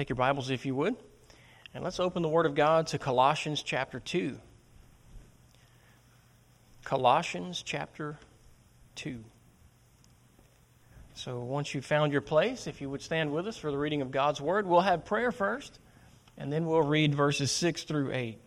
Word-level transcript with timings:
Take 0.00 0.08
your 0.08 0.16
Bibles 0.16 0.48
if 0.48 0.64
you 0.64 0.74
would, 0.76 0.96
and 1.74 1.84
let's 1.84 2.00
open 2.00 2.22
the 2.22 2.28
Word 2.30 2.46
of 2.46 2.54
God 2.54 2.86
to 2.86 2.98
Colossians 2.98 3.62
chapter 3.62 4.00
2. 4.00 4.38
Colossians 6.84 7.60
chapter 7.62 8.18
2. 8.94 9.22
So 11.12 11.40
once 11.40 11.74
you've 11.74 11.84
found 11.84 12.12
your 12.12 12.22
place, 12.22 12.66
if 12.66 12.80
you 12.80 12.88
would 12.88 13.02
stand 13.02 13.30
with 13.30 13.46
us 13.46 13.58
for 13.58 13.70
the 13.70 13.76
reading 13.76 14.00
of 14.00 14.10
God's 14.10 14.40
Word, 14.40 14.66
we'll 14.66 14.80
have 14.80 15.04
prayer 15.04 15.30
first, 15.30 15.78
and 16.38 16.50
then 16.50 16.64
we'll 16.64 16.80
read 16.80 17.14
verses 17.14 17.52
6 17.52 17.82
through 17.82 18.10
8 18.14 18.38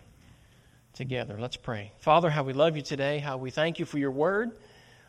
together. 0.93 1.37
Let's 1.39 1.57
pray. 1.57 1.91
Father, 1.99 2.31
how 2.31 2.41
we 2.41 2.53
love 2.53 2.75
you 2.77 2.81
today, 2.81 3.19
how 3.19 3.37
we 3.37 3.51
thank 3.51 3.77
you 3.77 3.85
for 3.85 3.99
your 3.99 4.09
Word. 4.09 4.53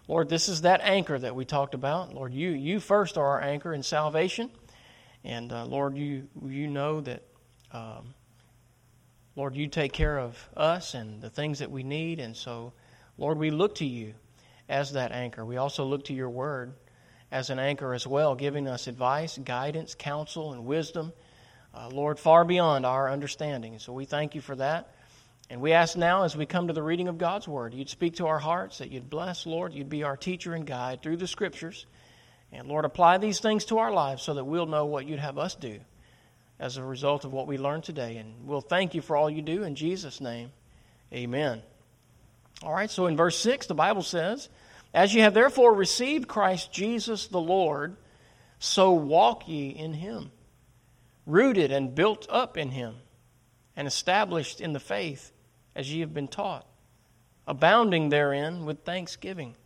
Lord, 0.08 0.28
this 0.28 0.50
is 0.50 0.60
that 0.60 0.82
anchor 0.82 1.18
that 1.18 1.34
we 1.34 1.46
talked 1.46 1.72
about. 1.72 2.14
Lord, 2.14 2.34
you, 2.34 2.50
you 2.50 2.80
first 2.80 3.16
are 3.16 3.28
our 3.28 3.40
anchor 3.40 3.72
in 3.72 3.82
salvation. 3.82 4.50
And 5.24 5.52
uh, 5.52 5.64
Lord, 5.64 5.96
you, 5.96 6.28
you 6.44 6.68
know 6.68 7.00
that, 7.00 7.22
um, 7.72 8.14
Lord, 9.36 9.56
you 9.56 9.66
take 9.68 9.92
care 9.92 10.18
of 10.18 10.36
us 10.56 10.94
and 10.94 11.20
the 11.20 11.30
things 11.30 11.60
that 11.60 11.70
we 11.70 11.82
need. 11.82 12.20
And 12.20 12.36
so, 12.36 12.72
Lord, 13.16 13.38
we 13.38 13.50
look 13.50 13.76
to 13.76 13.86
you 13.86 14.14
as 14.68 14.92
that 14.92 15.12
anchor. 15.12 15.44
We 15.44 15.56
also 15.56 15.84
look 15.84 16.04
to 16.06 16.12
your 16.12 16.30
word 16.30 16.74
as 17.32 17.50
an 17.50 17.58
anchor 17.58 17.94
as 17.94 18.06
well, 18.06 18.34
giving 18.34 18.68
us 18.68 18.86
advice, 18.86 19.38
guidance, 19.38 19.94
counsel, 19.94 20.52
and 20.52 20.66
wisdom, 20.66 21.12
uh, 21.74 21.88
Lord, 21.88 22.18
far 22.18 22.44
beyond 22.44 22.86
our 22.86 23.10
understanding. 23.10 23.78
So 23.78 23.92
we 23.92 24.04
thank 24.04 24.34
you 24.34 24.40
for 24.40 24.54
that. 24.56 24.94
And 25.50 25.60
we 25.60 25.72
ask 25.72 25.96
now, 25.96 26.22
as 26.22 26.36
we 26.36 26.46
come 26.46 26.68
to 26.68 26.72
the 26.72 26.82
reading 26.82 27.08
of 27.08 27.18
God's 27.18 27.46
Word, 27.46 27.74
you'd 27.74 27.90
speak 27.90 28.16
to 28.16 28.26
our 28.26 28.38
hearts, 28.38 28.78
that 28.78 28.90
you'd 28.90 29.10
bless, 29.10 29.46
Lord, 29.46 29.74
you'd 29.74 29.88
be 29.88 30.02
our 30.02 30.16
teacher 30.16 30.54
and 30.54 30.66
guide 30.66 31.02
through 31.02 31.18
the 31.18 31.26
Scriptures. 31.26 31.86
And 32.54 32.68
Lord, 32.68 32.84
apply 32.84 33.18
these 33.18 33.40
things 33.40 33.64
to 33.66 33.78
our 33.78 33.92
lives 33.92 34.22
so 34.22 34.34
that 34.34 34.44
we'll 34.44 34.66
know 34.66 34.86
what 34.86 35.06
you'd 35.06 35.18
have 35.18 35.38
us 35.38 35.54
do 35.54 35.80
as 36.58 36.76
a 36.76 36.84
result 36.84 37.24
of 37.24 37.32
what 37.32 37.46
we 37.46 37.58
learned 37.58 37.84
today. 37.84 38.16
And 38.16 38.46
we'll 38.46 38.60
thank 38.60 38.94
you 38.94 39.02
for 39.02 39.16
all 39.16 39.28
you 39.28 39.42
do 39.42 39.64
in 39.64 39.74
Jesus' 39.74 40.20
name. 40.20 40.50
Amen. 41.12 41.62
All 42.62 42.72
right, 42.72 42.90
so 42.90 43.06
in 43.06 43.16
verse 43.16 43.38
6, 43.38 43.66
the 43.66 43.74
Bible 43.74 44.02
says, 44.02 44.48
As 44.92 45.14
ye 45.14 45.20
have 45.20 45.34
therefore 45.34 45.74
received 45.74 46.28
Christ 46.28 46.72
Jesus 46.72 47.26
the 47.26 47.40
Lord, 47.40 47.96
so 48.58 48.92
walk 48.92 49.48
ye 49.48 49.68
in 49.68 49.92
him, 49.92 50.30
rooted 51.26 51.72
and 51.72 51.94
built 51.94 52.26
up 52.30 52.56
in 52.56 52.70
him, 52.70 52.94
and 53.76 53.88
established 53.88 54.60
in 54.60 54.72
the 54.72 54.80
faith 54.80 55.32
as 55.74 55.92
ye 55.92 56.00
have 56.00 56.14
been 56.14 56.28
taught, 56.28 56.66
abounding 57.46 58.08
therein 58.08 58.64
with 58.64 58.84
thanksgiving. 58.84 59.56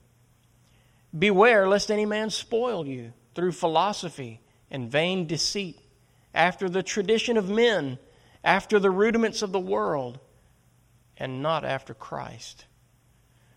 Beware 1.17 1.69
lest 1.69 1.91
any 1.91 2.07
man 2.07 2.31
spoil 2.31 2.87
you 2.87 3.13
through 3.35 3.53
philosophy 3.53 4.41
and 4.71 4.91
vain 4.91 5.27
deceit, 5.27 5.79
after 6.35 6.69
the 6.69 6.83
tradition 6.83 7.37
of 7.37 7.49
men, 7.49 7.99
after 8.45 8.79
the 8.79 8.91
rudiments 8.91 9.43
of 9.43 9.53
the 9.53 9.61
world, 9.61 10.19
and 11.17 11.43
not 11.43 11.65
after 11.65 11.95
Christ. 11.95 12.67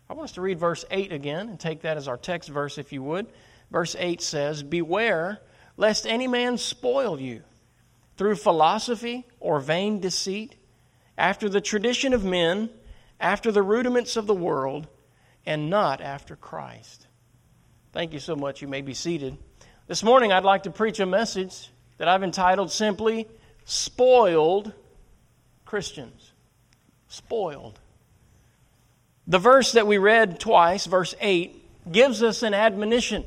I 0.10 0.14
want 0.14 0.30
us 0.30 0.36
to 0.36 0.42
read 0.42 0.60
verse 0.60 0.84
8 0.90 1.12
again 1.12 1.50
and 1.50 1.60
take 1.60 1.82
that 1.82 1.98
as 1.98 2.08
our 2.08 2.18
text 2.18 2.50
verse, 2.50 2.78
if 2.78 2.92
you 2.92 3.04
would. 3.04 3.28
Verse 3.70 3.96
8 3.98 4.22
says, 4.22 4.64
Beware 4.64 5.40
lest 5.78 6.06
any 6.06 6.28
man 6.28 6.58
spoil 6.58 7.20
you 7.20 7.44
through 8.18 8.36
philosophy 8.36 9.26
or 9.40 9.60
vain 9.60 10.00
deceit, 10.00 10.56
after 11.18 11.50
the 11.50 11.62
tradition 11.62 12.14
of 12.14 12.24
men, 12.24 12.70
after 13.20 13.52
the 13.52 13.62
rudiments 13.62 14.16
of 14.18 14.28
the 14.28 14.34
world, 14.34 14.88
and 15.46 15.70
not 15.70 16.02
after 16.02 16.36
Christ. 16.36 17.08
Thank 17.94 18.14
you 18.14 18.20
so 18.20 18.38
much. 18.38 18.62
You 18.62 18.70
may 18.70 18.82
be 18.82 18.94
seated. 18.94 19.38
This 19.88 20.02
morning, 20.02 20.32
I'd 20.32 20.46
like 20.46 20.64
to 20.64 20.72
preach 20.72 21.02
a 21.02 21.06
message 21.06 21.70
that 21.98 22.08
I've 22.08 22.24
entitled 22.24 22.72
simply 22.72 23.28
Spoiled 23.66 24.72
Christians. 25.66 26.32
Spoiled. 27.10 27.82
The 29.28 29.40
verse 29.40 29.74
that 29.74 29.88
we 29.88 29.98
read 29.98 30.40
twice, 30.40 30.86
verse 30.86 31.16
8, 31.20 31.92
gives 31.92 32.24
us 32.24 32.44
an 32.44 32.54
admonition. 32.54 33.26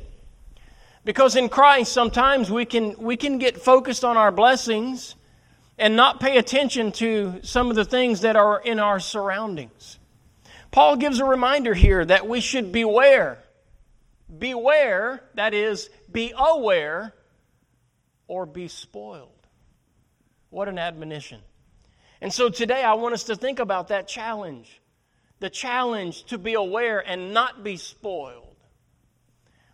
Because 1.04 1.36
in 1.36 1.50
Christ, 1.50 1.92
sometimes 1.92 2.50
we 2.50 2.64
can, 2.64 2.96
we 2.96 3.18
can 3.18 3.36
get 3.36 3.60
focused 3.60 4.02
on 4.02 4.16
our 4.16 4.32
blessings 4.32 5.14
and 5.76 5.94
not 5.94 6.20
pay 6.20 6.38
attention 6.38 6.90
to 6.92 7.40
some 7.42 7.68
of 7.68 7.76
the 7.76 7.84
things 7.84 8.22
that 8.22 8.34
are 8.34 8.62
in 8.62 8.80
our 8.80 8.98
surroundings. 8.98 9.98
Paul 10.70 10.96
gives 10.96 11.20
a 11.20 11.26
reminder 11.26 11.74
here 11.74 12.02
that 12.02 12.26
we 12.26 12.40
should 12.40 12.72
beware. 12.72 13.43
Beware, 14.38 15.22
that 15.34 15.54
is, 15.54 15.90
be 16.10 16.32
aware, 16.36 17.14
or 18.26 18.46
be 18.46 18.68
spoiled. 18.68 19.30
What 20.50 20.68
an 20.68 20.78
admonition. 20.78 21.40
And 22.20 22.32
so 22.32 22.48
today 22.48 22.82
I 22.82 22.94
want 22.94 23.14
us 23.14 23.24
to 23.24 23.36
think 23.36 23.58
about 23.58 23.88
that 23.88 24.08
challenge 24.08 24.80
the 25.40 25.50
challenge 25.50 26.24
to 26.24 26.38
be 26.38 26.54
aware 26.54 27.00
and 27.00 27.34
not 27.34 27.62
be 27.62 27.76
spoiled. 27.76 28.56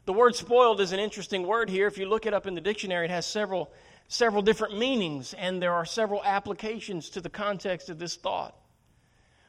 The 0.05 0.13
word 0.13 0.35
spoiled 0.35 0.81
is 0.81 0.91
an 0.91 0.99
interesting 0.99 1.47
word 1.47 1.71
here. 1.71 1.87
If 1.87 1.97
you 1.97 2.09
look 2.09 2.27
it 2.27 2.35
up 2.35 2.49
in 2.49 2.57
the 2.57 2.61
dictionary, 2.61 3.05
it 3.05 3.11
has 3.11 3.25
several 3.25 3.71
several 4.09 4.43
different 4.43 4.77
meanings, 4.77 5.33
and 5.35 5.63
there 5.63 5.73
are 5.73 5.85
several 5.85 6.25
applications 6.25 7.11
to 7.11 7.21
the 7.21 7.31
context 7.31 7.89
of 7.89 8.01
this 8.01 8.17
thought. 8.17 8.57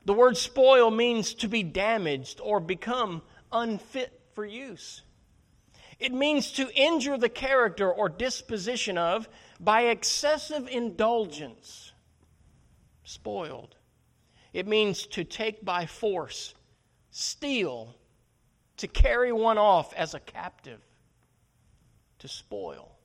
The 0.05 0.13
word 0.13 0.37
spoil 0.37 0.91
means 0.91 1.33
to 1.35 1.47
be 1.47 1.63
damaged 1.63 2.39
or 2.43 2.59
become 2.59 3.23
unfit 3.51 4.20
for 4.41 4.45
use. 4.47 5.03
It 5.99 6.11
means 6.11 6.53
to 6.53 6.67
injure 6.73 7.15
the 7.15 7.29
character 7.29 7.91
or 7.91 8.09
disposition 8.09 8.97
of 8.97 9.29
by 9.59 9.83
excessive 9.83 10.67
indulgence. 10.67 11.91
Spoiled. 13.03 13.75
It 14.51 14.65
means 14.65 15.05
to 15.07 15.23
take 15.23 15.63
by 15.63 15.85
force, 15.85 16.55
steal, 17.11 17.95
to 18.77 18.87
carry 18.87 19.31
one 19.31 19.59
off 19.59 19.93
as 19.93 20.15
a 20.15 20.19
captive, 20.19 20.81
to 22.17 22.27
spoil. 22.27 22.97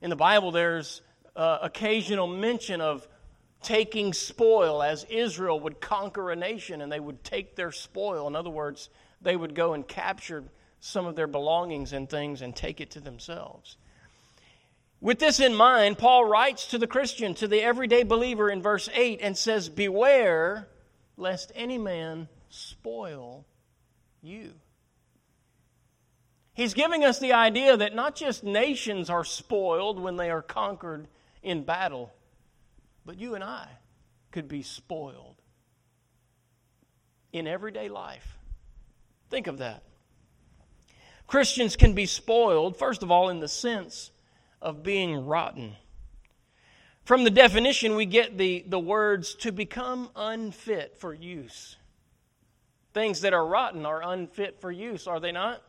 In 0.00 0.10
the 0.10 0.16
Bible, 0.16 0.50
there's 0.50 1.00
uh, 1.36 1.58
occasional 1.62 2.26
mention 2.26 2.80
of 2.80 3.06
taking 3.62 4.12
spoil 4.12 4.82
as 4.82 5.04
Israel 5.04 5.60
would 5.60 5.80
conquer 5.80 6.32
a 6.32 6.36
nation 6.36 6.80
and 6.80 6.90
they 6.90 6.98
would 6.98 7.22
take 7.22 7.54
their 7.54 7.70
spoil. 7.70 8.26
In 8.26 8.34
other 8.34 8.50
words, 8.50 8.90
they 9.24 9.36
would 9.36 9.54
go 9.54 9.72
and 9.74 9.86
capture 9.86 10.44
some 10.80 11.06
of 11.06 11.16
their 11.16 11.26
belongings 11.26 11.92
and 11.92 12.08
things 12.08 12.42
and 12.42 12.54
take 12.54 12.80
it 12.80 12.90
to 12.92 13.00
themselves. 13.00 13.76
With 15.00 15.18
this 15.18 15.40
in 15.40 15.54
mind, 15.54 15.98
Paul 15.98 16.24
writes 16.24 16.68
to 16.68 16.78
the 16.78 16.86
Christian, 16.86 17.34
to 17.34 17.48
the 17.48 17.60
everyday 17.60 18.04
believer 18.04 18.50
in 18.50 18.62
verse 18.62 18.88
8, 18.92 19.20
and 19.22 19.36
says, 19.36 19.68
Beware 19.68 20.68
lest 21.16 21.52
any 21.54 21.78
man 21.78 22.28
spoil 22.48 23.44
you. 24.22 24.52
He's 26.54 26.74
giving 26.74 27.04
us 27.04 27.18
the 27.18 27.32
idea 27.32 27.76
that 27.76 27.94
not 27.94 28.14
just 28.14 28.44
nations 28.44 29.10
are 29.10 29.24
spoiled 29.24 29.98
when 29.98 30.16
they 30.16 30.30
are 30.30 30.42
conquered 30.42 31.08
in 31.42 31.64
battle, 31.64 32.14
but 33.04 33.18
you 33.18 33.34
and 33.34 33.42
I 33.42 33.68
could 34.30 34.48
be 34.48 34.62
spoiled 34.62 35.36
in 37.32 37.46
everyday 37.46 37.88
life. 37.88 38.38
Think 39.34 39.48
of 39.48 39.58
that. 39.58 39.82
Christians 41.26 41.74
can 41.74 41.92
be 41.92 42.06
spoiled, 42.06 42.76
first 42.76 43.02
of 43.02 43.10
all, 43.10 43.30
in 43.30 43.40
the 43.40 43.48
sense 43.48 44.12
of 44.62 44.84
being 44.84 45.26
rotten. 45.26 45.74
From 47.04 47.24
the 47.24 47.30
definition, 47.30 47.96
we 47.96 48.06
get 48.06 48.38
the, 48.38 48.64
the 48.68 48.78
words 48.78 49.34
to 49.40 49.50
become 49.50 50.08
unfit 50.14 50.96
for 51.00 51.12
use. 51.12 51.74
Things 52.92 53.22
that 53.22 53.34
are 53.34 53.44
rotten 53.44 53.84
are 53.84 54.04
unfit 54.04 54.60
for 54.60 54.70
use, 54.70 55.08
are 55.08 55.18
they 55.18 55.32
not? 55.32 55.60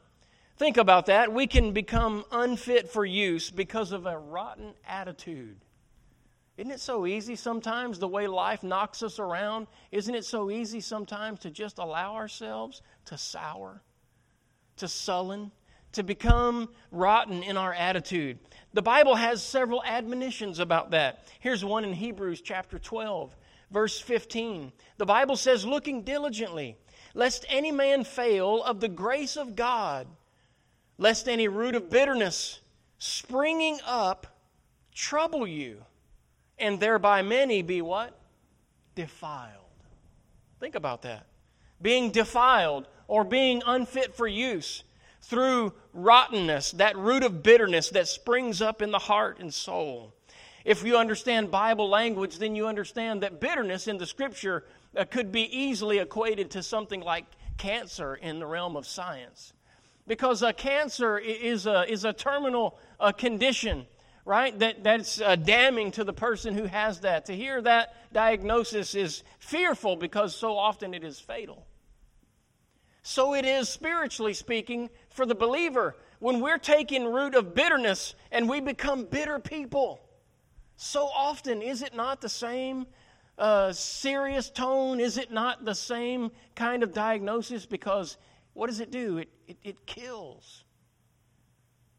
Think 0.58 0.78
about 0.78 1.08
that. 1.08 1.34
We 1.34 1.48
can 1.48 1.72
become 1.72 2.24
unfit 2.32 2.92
for 2.92 3.04
use 3.04 3.50
because 3.50 3.92
of 3.92 4.06
a 4.06 4.16
rotten 4.16 4.76
attitude. 4.88 5.65
Isn't 6.58 6.72
it 6.72 6.80
so 6.80 7.06
easy 7.06 7.36
sometimes 7.36 8.00
the 8.00 8.08
way 8.08 8.28
life 8.28 8.64
knocks 8.64 9.04
us 9.04 9.20
around? 9.20 9.68
Isn't 9.92 10.16
it 10.16 10.26
so 10.26 10.50
easy 10.50 10.80
sometimes 10.80 11.40
to 11.40 11.50
just 11.50 11.78
allow 11.80 12.16
ourselves 12.16 12.82
to 13.06 13.18
sour, 13.18 13.82
to 14.78 14.88
sullen, 14.88 15.52
to 15.92 16.04
become 16.04 16.70
rotten 16.92 17.44
in 17.44 17.58
our 17.58 17.74
attitude? 17.74 18.40
The 18.74 18.82
Bible 18.82 19.16
has 19.16 19.44
several 19.44 19.84
admonitions 19.84 20.60
about 20.60 20.92
that. 20.92 21.26
Here's 21.40 21.66
one 21.66 21.84
in 21.84 21.94
Hebrews 21.94 22.42
chapter 22.42 22.80
12, 22.80 23.36
verse 23.72 24.00
15. 24.00 24.72
The 24.98 25.06
Bible 25.06 25.36
says, 25.36 25.66
Looking 25.66 26.04
diligently, 26.04 26.78
lest 27.14 27.46
any 27.50 27.72
man 27.72 28.06
fail 28.06 28.64
of 28.64 28.80
the 28.80 28.90
grace 28.90 29.36
of 29.36 29.56
God 29.56 30.08
lest 30.98 31.28
any 31.28 31.48
root 31.48 31.76
of 31.76 31.90
bitterness 31.90 32.60
springing 32.98 33.80
up 33.86 34.28
trouble 34.94 35.46
you, 35.46 35.84
and 36.58 36.80
thereby 36.80 37.22
many 37.22 37.62
be 37.62 37.82
what? 37.82 38.18
Defiled. 38.96 39.52
Think 40.60 40.76
about 40.76 41.02
that. 41.04 41.28
Being 41.82 42.12
defiled 42.12 42.88
or 43.08 43.24
being 43.24 43.62
unfit 43.66 44.16
for 44.16 44.28
use 44.28 44.84
through 45.22 45.74
rottenness, 45.94 46.72
that 46.74 46.96
root 46.98 47.24
of 47.24 47.44
bitterness 47.44 47.90
that 47.90 48.08
springs 48.08 48.62
up 48.62 48.82
in 48.82 48.92
the 48.92 49.00
heart 49.00 49.40
and 49.40 49.54
soul. 49.54 50.14
If 50.64 50.84
you 50.84 50.98
understand 50.98 51.52
Bible 51.52 51.90
language, 51.90 52.40
then 52.40 52.56
you 52.56 52.68
understand 52.68 53.24
that 53.24 53.40
bitterness 53.40 53.88
in 53.88 53.98
the 53.98 54.06
scripture 54.06 54.66
uh, 54.96 55.06
could 55.06 55.32
be 55.32 55.44
easily 55.56 56.00
equated 56.00 56.52
to 56.52 56.64
something 56.64 57.02
like 57.02 57.26
cancer 57.58 58.16
in 58.16 58.40
the 58.40 58.46
realm 58.46 58.76
of 58.76 58.88
science. 58.88 59.54
Because 60.08 60.44
uh, 60.44 60.54
cancer 60.54 61.18
is 61.18 61.66
a, 61.66 61.92
is 61.92 62.06
a 62.06 62.14
terminal 62.14 62.78
uh, 63.00 63.12
condition, 63.12 63.86
right? 64.26 64.58
That, 64.60 64.84
that's 64.84 65.22
uh, 65.22 65.36
damning 65.36 65.92
to 65.92 66.04
the 66.04 66.14
person 66.14 66.56
who 66.56 66.66
has 66.66 67.02
that. 67.02 67.28
To 67.28 67.36
hear 67.36 67.62
that 67.62 68.12
diagnosis 68.12 68.96
is 68.96 69.24
fearful 69.40 69.96
because 69.96 70.36
so 70.36 70.58
often 70.58 70.94
it 70.94 71.04
is 71.04 71.20
fatal. 71.20 71.66
So 73.04 73.36
it 73.36 73.46
is, 73.46 73.70
spiritually 73.70 74.34
speaking, 74.34 74.90
for 75.10 75.28
the 75.28 75.36
believer 75.36 75.96
when 76.18 76.40
we're 76.40 76.58
taking 76.58 77.06
root 77.06 77.36
of 77.36 77.54
bitterness 77.54 78.16
and 78.32 78.50
we 78.50 78.60
become 78.60 79.06
bitter 79.06 79.38
people. 79.38 80.02
So 80.76 81.06
often, 81.06 81.62
is 81.62 81.84
it 81.84 81.96
not 81.96 82.20
the 82.20 82.30
same 82.30 82.88
uh, 83.38 83.72
serious 83.74 84.50
tone? 84.50 85.00
Is 85.00 85.20
it 85.20 85.32
not 85.32 85.64
the 85.64 85.76
same 85.76 86.32
kind 86.56 86.82
of 86.82 86.94
diagnosis? 86.94 87.68
Because 87.68 88.18
what 88.54 88.68
does 88.68 88.80
it 88.80 88.90
do? 88.90 89.20
It, 89.20 89.30
it, 89.48 89.58
it 89.64 89.86
kills. 89.86 90.65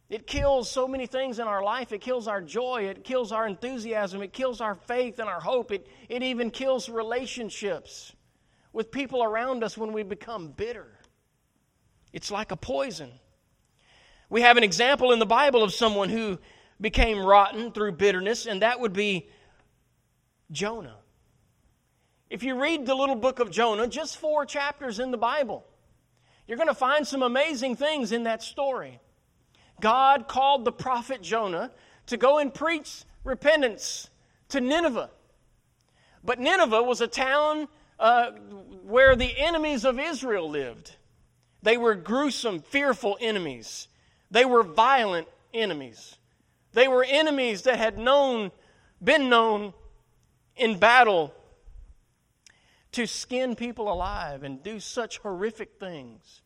It 0.09 0.27
kills 0.27 0.71
so 0.71 0.87
many 0.87 1.07
things 1.07 1.41
in 1.41 1.49
our 1.49 1.65
life. 1.65 1.93
It 1.93 2.01
kills 2.01 2.29
our 2.29 2.41
joy. 2.41 2.85
It 2.85 3.03
kills 3.03 3.33
our 3.33 3.47
enthusiasm. 3.47 4.23
It 4.23 4.33
kills 4.33 4.61
our 4.61 4.77
faith 4.77 5.19
and 5.19 5.29
our 5.29 5.41
hope. 5.41 5.73
It, 5.73 5.89
it 6.09 6.23
even 6.23 6.51
kills 6.51 6.89
relationships 6.89 8.13
with 8.73 8.93
people 8.93 9.23
around 9.23 9.65
us 9.65 9.77
when 9.77 9.93
we 9.93 10.05
become 10.05 10.49
bitter. 10.49 10.87
It's 12.13 12.31
like 12.31 12.53
a 12.53 12.57
poison. 12.57 13.11
We 14.29 14.43
have 14.43 14.57
an 14.57 14.63
example 14.63 15.13
in 15.13 15.19
the 15.19 15.27
Bible 15.27 15.63
of 15.63 15.73
someone 15.73 16.09
who 16.09 16.39
became 16.81 17.25
rotten 17.25 17.73
through 17.73 17.93
bitterness, 17.93 18.47
and 18.47 18.63
that 18.63 18.79
would 18.81 18.93
be 18.93 19.29
Jonah. 20.53 20.97
If 22.31 22.43
you 22.43 22.61
read 22.61 22.87
the 22.87 22.95
little 22.95 23.15
book 23.17 23.39
of 23.39 23.51
Jonah, 23.51 23.87
just 23.87 24.19
four 24.19 24.47
chapters 24.47 24.99
in 25.01 25.11
the 25.11 25.17
Bible, 25.17 25.65
you're 26.47 26.57
going 26.57 26.69
to 26.69 26.75
find 26.75 27.07
some 27.07 27.23
amazing 27.23 27.77
things 27.77 28.13
in 28.13 28.25
that 28.25 28.43
story. 28.43 29.01
God 29.81 30.29
called 30.29 30.65
the 30.65 30.73
prophet 30.73 31.23
Jonah 31.23 31.71
to 32.07 32.17
go 32.17 32.39
and 32.39 32.53
preach 32.53 33.05
repentance 33.25 34.09
to 34.49 34.61
Nineveh. 34.61 35.11
But 36.25 36.41
Nineveh 36.41 36.83
was 36.83 37.01
a 37.01 37.07
town 37.07 37.69
uh, 37.99 38.33
where 38.85 39.17
the 39.17 39.39
enemies 39.39 39.85
of 39.85 39.99
Israel 39.99 40.49
lived. 40.49 40.97
They 41.63 41.77
were 41.77 41.95
gruesome, 41.95 42.61
fearful 42.61 43.17
enemies. 43.21 43.89
They 44.31 44.45
were 44.45 44.63
violent 44.63 45.29
enemies. 45.53 46.17
They 46.73 46.89
were 46.89 47.05
enemies 47.05 47.63
that 47.63 47.79
had 47.79 47.99
known, 47.99 48.53
been 49.03 49.29
known 49.29 49.73
in 50.57 50.79
battle 50.79 51.35
to 52.93 53.07
skin 53.07 53.55
people 53.55 53.93
alive 53.93 54.43
and 54.43 54.63
do 54.63 54.81
such 54.81 55.19
horrific 55.19 55.79
things. 55.79 56.43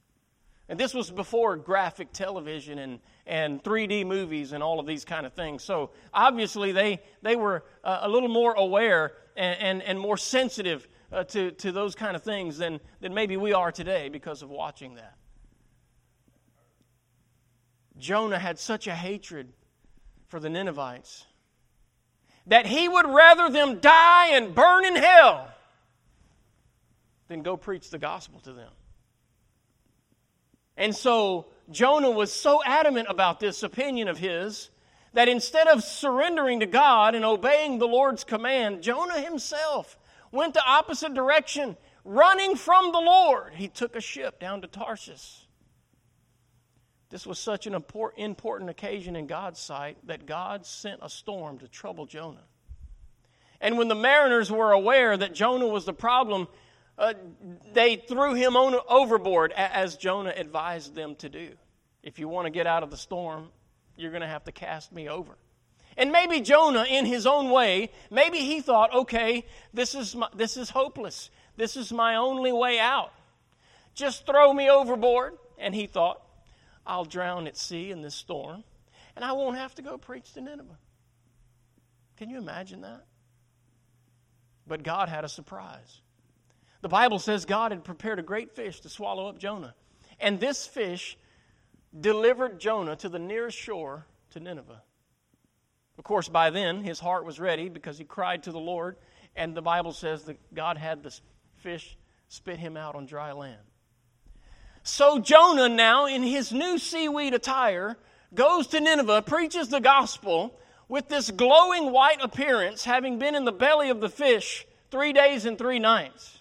And 0.69 0.79
this 0.79 0.95
was 0.95 1.11
before 1.11 1.57
graphic 1.57 2.13
television 2.13 2.79
and, 2.79 3.01
and 3.31 3.63
3D 3.63 4.05
movies 4.05 4.51
and 4.51 4.61
all 4.61 4.81
of 4.81 4.87
these 4.87 5.05
kind 5.05 5.25
of 5.25 5.33
things. 5.33 5.63
So 5.63 5.91
obviously 6.13 6.73
they, 6.73 7.01
they 7.23 7.37
were 7.37 7.65
uh, 7.85 8.01
a 8.03 8.09
little 8.09 8.29
more 8.29 8.55
aware 8.55 9.13
and, 9.37 9.61
and, 9.61 9.83
and 9.83 10.01
more 10.01 10.17
sensitive 10.17 10.89
uh, 11.13 11.23
to, 11.25 11.53
to 11.53 11.71
those 11.71 11.95
kind 11.95 12.17
of 12.17 12.25
things 12.25 12.59
than, 12.59 12.81
than 13.01 13.15
maybe 13.15 13.37
we 13.37 13.53
are 13.53 13.71
today 13.71 14.09
because 14.09 14.43
of 14.43 14.51
watching 14.51 14.97
that. 14.97 15.15
Jonah 17.99 18.39
had 18.39 18.59
such 18.59 18.89
a 18.89 18.95
hatred 18.95 19.53
for 20.27 20.41
the 20.41 20.51
Ninevites 20.51 21.25
that 22.49 22.67
he 22.67 22.89
would 22.89 23.07
rather 23.07 23.49
them 23.49 23.79
die 23.79 24.31
and 24.31 24.57
burn 24.57 24.85
in 24.85 24.97
hell 24.97 25.53
than 27.29 27.43
go 27.43 27.57
preach 27.57 27.91
the 27.91 27.99
gospel 27.99 28.41
to 28.41 28.53
them. 28.53 28.73
And 30.77 30.97
so 30.97 31.47
Jonah 31.71 32.11
was 32.11 32.33
so 32.33 32.63
adamant 32.65 33.09
about 33.09 33.41
this 33.41 33.63
opinion 33.63 34.09
of 34.09 34.19
his 34.19 34.71
that 35.13 35.29
instead 35.29 35.67
of 35.67 35.83
surrendering 35.83 36.61
to 36.61 36.67
God 36.67 37.15
and 37.15 37.25
obeying 37.25 37.79
the 37.79 37.89
Lord's 37.89 38.25
command, 38.25 38.83
Jonah 38.83 39.21
himself 39.21 39.99
went 40.33 40.55
the 40.55 40.65
opposite 40.65 41.15
direction, 41.15 41.77
running 42.05 42.57
from 42.57 42.93
the 42.93 43.01
Lord. 43.01 43.55
He 43.55 43.69
took 43.69 43.97
a 43.97 44.01
ship 44.01 44.39
down 44.39 44.63
to 44.63 44.69
Tarshish 44.69 45.47
this 47.11 47.27
was 47.27 47.41
such 47.41 47.67
an 47.67 47.75
important 47.75 48.71
occasion 48.71 49.17
in 49.17 49.27
God's 49.27 49.59
sight 49.59 49.99
that 50.07 50.27
God 50.27 50.65
sent 50.65 51.01
a 51.03 51.11
storm 51.11 51.59
to 51.59 51.67
trouble 51.67 52.07
Jonah. 52.07 52.45
And 53.61 53.77
when 53.77 53.89
the 53.89 53.97
mariners 53.97 54.51
were 54.51 54.71
aware 54.71 55.17
that 55.17 55.35
Jonah 55.35 55.67
was 55.67 55.85
the 55.85 55.93
problem, 55.93 56.47
uh, 57.01 57.15
they 57.73 57.97
threw 57.97 58.35
him 58.35 58.57
on, 58.57 58.79
overboard 58.89 59.53
as 59.53 59.97
Jonah 59.97 60.35
advised 60.37 60.95
them 60.95 61.17
to 61.17 61.29
do. 61.29 61.51
If 62.03 62.19
you 62.19 62.29
want 62.29 62.47
to 62.47 62.51
get 62.51 62.67
out 62.67 62.83
of 62.83 62.91
the 62.91 62.97
storm, 62.97 63.49
you're 63.97 64.11
going 64.11 64.23
to 64.23 64.29
have 64.29 64.45
to 64.45 64.53
cast 64.53 64.93
me 64.93 65.09
over. 65.09 65.37
And 65.97 66.13
maybe 66.13 66.41
Jonah, 66.41 66.85
in 66.85 67.07
his 67.07 67.27
own 67.27 67.51
way, 67.51 67.91
maybe 68.11 68.39
he 68.39 68.61
thought, 68.61 68.95
okay, 68.95 69.45
this 69.75 69.95
is, 69.95 70.15
my, 70.15 70.29
this 70.37 70.57
is 70.57 70.71
hopeless. 70.71 71.31
This 71.57 71.77
is 71.77 71.93
my 71.93 72.17
only 72.17 72.53
way 72.53 72.79
out. 72.79 73.13
Just 73.95 74.27
throw 74.27 74.53
me 74.53 74.71
overboard. 74.71 75.37
And 75.59 75.75
he 75.75 75.87
thought, 75.87 76.23
I'll 76.87 77.05
drown 77.05 77.47
at 77.47 77.57
sea 77.57 77.91
in 77.91 78.03
this 78.03 78.15
storm, 78.15 78.65
and 79.15 79.25
I 79.25 79.33
won't 79.33 79.57
have 79.57 79.75
to 79.77 79.83
go 79.83 79.99
preach 79.99 80.33
to 80.33 80.41
Nineveh. 80.41 80.79
Can 82.17 82.31
you 82.31 82.39
imagine 82.39 82.81
that? 82.81 83.05
But 84.67 84.83
God 84.83 85.09
had 85.09 85.25
a 85.25 85.29
surprise. 85.29 86.01
The 86.83 86.89
Bible 86.89 87.19
says 87.19 87.45
God 87.45 87.73
had 87.73 87.85
prepared 87.85 88.19
a 88.19 88.23
great 88.23 88.55
fish 88.55 88.81
to 88.81 88.89
swallow 88.89 89.29
up 89.29 89.39
Jonah. 89.39 89.75
And 90.19 90.41
this 90.41 90.67
fish 90.67 91.19
delivered 91.99 92.61
Jonah 92.61 92.97
to 92.97 93.09
the 93.09 93.19
nearest 93.19 93.59
shore 93.59 94.07
to 94.31 94.41
Nineveh. 94.41 94.83
Of 95.99 96.05
course, 96.05 96.29
by 96.29 96.51
then, 96.51 96.83
his 96.83 97.01
heart 97.01 97.27
was 97.27 97.39
ready 97.39 97.69
because 97.69 97.99
he 97.99 98.05
cried 98.05 98.45
to 98.45 98.53
the 98.53 98.59
Lord, 98.59 98.97
and 99.37 99.55
the 99.55 99.63
Bible 99.63 99.93
says 99.93 100.25
that 100.25 100.55
God 100.55 100.79
had 100.79 101.03
the 101.03 101.15
fish 101.57 101.99
spit 102.29 102.59
him 102.59 102.77
out 102.77 102.95
on 102.95 103.07
dry 103.07 103.33
land. 103.33 103.61
So 104.83 105.19
Jonah, 105.19 105.69
now 105.69 106.07
in 106.07 106.23
his 106.23 106.53
new 106.53 106.79
seaweed 106.79 107.35
attire, 107.35 107.99
goes 108.33 108.69
to 108.69 108.81
Nineveh, 108.81 109.23
preaches 109.23 109.69
the 109.69 109.81
gospel 109.81 110.59
with 110.89 111.09
this 111.09 111.31
glowing 111.31 111.93
white 111.93 112.23
appearance, 112.23 112.85
having 112.85 113.19
been 113.19 113.35
in 113.35 113.45
the 113.45 113.53
belly 113.53 113.91
of 113.91 114.01
the 114.01 114.09
fish 114.09 114.67
three 114.91 115.13
days 115.13 115.45
and 115.45 115.59
three 115.59 115.79
nights. 115.79 116.40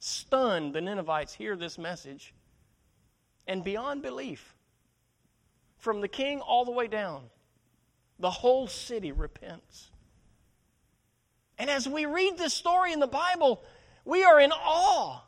Stunned, 0.00 0.74
the 0.74 0.80
Ninevites 0.80 1.34
hear 1.34 1.56
this 1.56 1.78
message, 1.78 2.32
and 3.46 3.62
beyond 3.62 4.02
belief, 4.02 4.54
from 5.78 6.00
the 6.00 6.08
king 6.08 6.40
all 6.40 6.64
the 6.64 6.70
way 6.70 6.86
down, 6.86 7.24
the 8.18 8.30
whole 8.30 8.66
city 8.66 9.12
repents. 9.12 9.90
And 11.58 11.68
as 11.68 11.86
we 11.86 12.06
read 12.06 12.38
this 12.38 12.54
story 12.54 12.92
in 12.92 13.00
the 13.00 13.06
Bible, 13.06 13.62
we 14.06 14.24
are 14.24 14.40
in 14.40 14.52
awe 14.52 15.20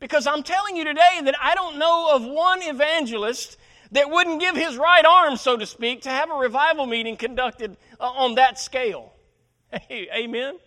because 0.00 0.26
I'm 0.26 0.42
telling 0.42 0.76
you 0.76 0.84
today 0.84 1.20
that 1.24 1.36
I 1.40 1.54
don't 1.54 1.78
know 1.78 2.14
of 2.14 2.24
one 2.24 2.62
evangelist 2.62 3.56
that 3.92 4.10
wouldn't 4.10 4.40
give 4.40 4.56
his 4.56 4.76
right 4.76 5.04
arm, 5.04 5.36
so 5.36 5.56
to 5.56 5.66
speak, 5.66 6.02
to 6.02 6.10
have 6.10 6.30
a 6.30 6.34
revival 6.34 6.86
meeting 6.86 7.16
conducted 7.16 7.76
uh, 8.00 8.04
on 8.04 8.34
that 8.34 8.58
scale. 8.58 9.12
Amen? 9.90 10.58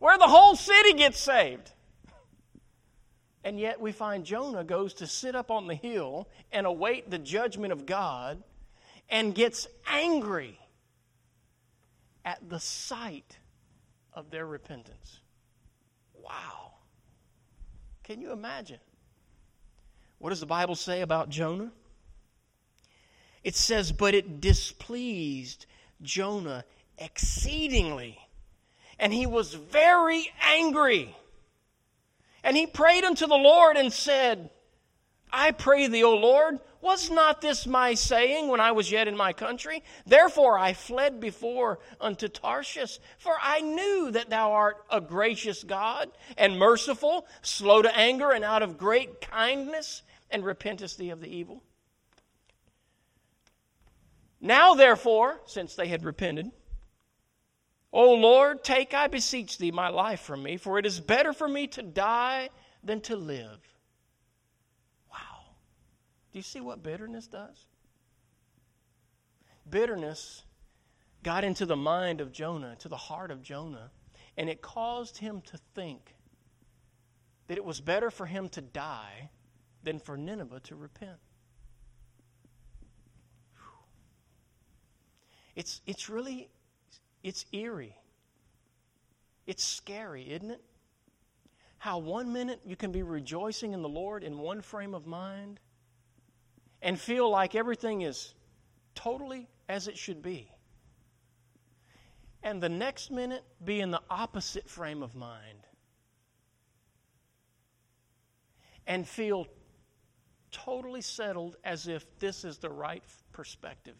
Where 0.00 0.18
the 0.18 0.26
whole 0.26 0.56
city 0.56 0.94
gets 0.94 1.20
saved. 1.20 1.72
And 3.46 3.60
yet 3.60 3.80
we 3.80 3.92
find 3.92 4.24
Jonah 4.24 4.64
goes 4.64 4.94
to 4.94 5.06
sit 5.06 5.36
up 5.36 5.52
on 5.52 5.68
the 5.68 5.74
hill 5.76 6.26
and 6.50 6.66
await 6.66 7.12
the 7.12 7.18
judgment 7.18 7.72
of 7.72 7.86
God 7.86 8.42
and 9.08 9.36
gets 9.36 9.68
angry 9.88 10.58
at 12.24 12.40
the 12.48 12.58
sight 12.58 13.38
of 14.12 14.32
their 14.32 14.44
repentance. 14.44 15.20
Wow. 16.12 16.72
Can 18.02 18.20
you 18.20 18.32
imagine? 18.32 18.80
What 20.18 20.30
does 20.30 20.40
the 20.40 20.46
Bible 20.46 20.74
say 20.74 21.02
about 21.02 21.28
Jonah? 21.28 21.70
It 23.44 23.54
says, 23.54 23.92
But 23.92 24.16
it 24.16 24.40
displeased 24.40 25.66
Jonah 26.02 26.64
exceedingly, 26.98 28.18
and 28.98 29.12
he 29.12 29.24
was 29.24 29.54
very 29.54 30.32
angry. 30.42 31.14
And 32.46 32.56
he 32.56 32.64
prayed 32.64 33.02
unto 33.02 33.26
the 33.26 33.34
Lord 33.34 33.76
and 33.76 33.92
said, 33.92 34.50
I 35.32 35.50
pray 35.50 35.88
thee, 35.88 36.04
O 36.04 36.14
Lord, 36.14 36.60
was 36.80 37.10
not 37.10 37.40
this 37.40 37.66
my 37.66 37.94
saying 37.94 38.46
when 38.46 38.60
I 38.60 38.70
was 38.70 38.88
yet 38.88 39.08
in 39.08 39.16
my 39.16 39.32
country? 39.32 39.82
Therefore 40.06 40.56
I 40.56 40.72
fled 40.72 41.18
before 41.18 41.80
unto 42.00 42.28
Tarshish, 42.28 43.00
for 43.18 43.34
I 43.42 43.62
knew 43.62 44.12
that 44.12 44.30
thou 44.30 44.52
art 44.52 44.76
a 44.88 45.00
gracious 45.00 45.64
God 45.64 46.08
and 46.38 46.56
merciful, 46.56 47.26
slow 47.42 47.82
to 47.82 47.96
anger, 47.96 48.30
and 48.30 48.44
out 48.44 48.62
of 48.62 48.78
great 48.78 49.20
kindness, 49.20 50.02
and 50.30 50.44
repentest 50.44 50.98
thee 50.98 51.10
of 51.10 51.20
the 51.20 51.28
evil. 51.28 51.64
Now, 54.40 54.74
therefore, 54.74 55.40
since 55.46 55.74
they 55.74 55.88
had 55.88 56.04
repented, 56.04 56.52
O 57.92 58.14
Lord, 58.14 58.62
take, 58.62 58.94
I 58.94 59.06
beseech 59.06 59.58
thee, 59.58 59.70
my 59.70 59.88
life 59.88 60.20
from 60.20 60.42
me, 60.42 60.56
for 60.56 60.78
it 60.78 60.86
is 60.86 61.00
better 61.00 61.32
for 61.32 61.48
me 61.48 61.66
to 61.68 61.82
die 61.82 62.50
than 62.82 63.00
to 63.02 63.16
live. 63.16 63.60
Wow. 65.10 65.44
Do 66.32 66.38
you 66.38 66.42
see 66.42 66.60
what 66.60 66.82
bitterness 66.82 67.26
does? 67.26 67.66
Bitterness 69.68 70.44
got 71.22 71.42
into 71.42 71.66
the 71.66 71.76
mind 71.76 72.20
of 72.20 72.32
Jonah, 72.32 72.76
to 72.76 72.88
the 72.88 72.96
heart 72.96 73.30
of 73.30 73.42
Jonah, 73.42 73.90
and 74.36 74.48
it 74.48 74.60
caused 74.60 75.18
him 75.18 75.40
to 75.42 75.58
think 75.74 76.14
that 77.48 77.56
it 77.56 77.64
was 77.64 77.80
better 77.80 78.10
for 78.10 78.26
him 78.26 78.48
to 78.50 78.60
die 78.60 79.30
than 79.82 79.98
for 79.98 80.16
Nineveh 80.16 80.60
to 80.60 80.76
repent. 80.76 81.18
It's, 85.54 85.80
it's 85.86 86.10
really, 86.10 86.50
it's 87.22 87.44
eerie. 87.52 87.96
It's 89.46 89.64
scary, 89.64 90.30
isn't 90.30 90.50
it? 90.50 90.62
How 91.78 91.98
one 91.98 92.32
minute 92.32 92.60
you 92.64 92.76
can 92.76 92.90
be 92.90 93.02
rejoicing 93.02 93.72
in 93.72 93.82
the 93.82 93.88
Lord 93.88 94.24
in 94.24 94.38
one 94.38 94.60
frame 94.60 94.94
of 94.94 95.06
mind 95.06 95.60
and 96.82 96.98
feel 96.98 97.30
like 97.30 97.54
everything 97.54 98.02
is 98.02 98.34
totally 98.94 99.48
as 99.68 99.88
it 99.88 99.96
should 99.96 100.22
be. 100.22 100.50
And 102.42 102.62
the 102.62 102.68
next 102.68 103.10
minute 103.10 103.44
be 103.64 103.80
in 103.80 103.90
the 103.90 104.02
opposite 104.08 104.68
frame 104.68 105.02
of 105.02 105.14
mind 105.14 105.66
and 108.86 109.06
feel 109.06 109.46
totally 110.52 111.00
settled 111.00 111.56
as 111.64 111.88
if 111.88 112.18
this 112.18 112.44
is 112.44 112.58
the 112.58 112.70
right 112.70 113.02
perspective. 113.32 113.96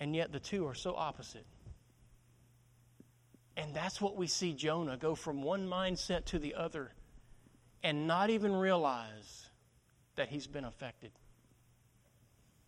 And 0.00 0.16
yet 0.16 0.32
the 0.32 0.40
two 0.40 0.66
are 0.66 0.74
so 0.74 0.94
opposite. 0.96 1.44
And 3.56 3.74
that's 3.74 4.00
what 4.00 4.16
we 4.16 4.26
see 4.26 4.54
Jonah 4.54 4.96
go 4.96 5.14
from 5.14 5.42
one 5.42 5.68
mindset 5.68 6.24
to 6.26 6.38
the 6.38 6.54
other 6.54 6.92
and 7.82 8.06
not 8.06 8.30
even 8.30 8.54
realize 8.54 9.48
that 10.16 10.28
he's 10.28 10.46
been 10.46 10.64
affected. 10.64 11.12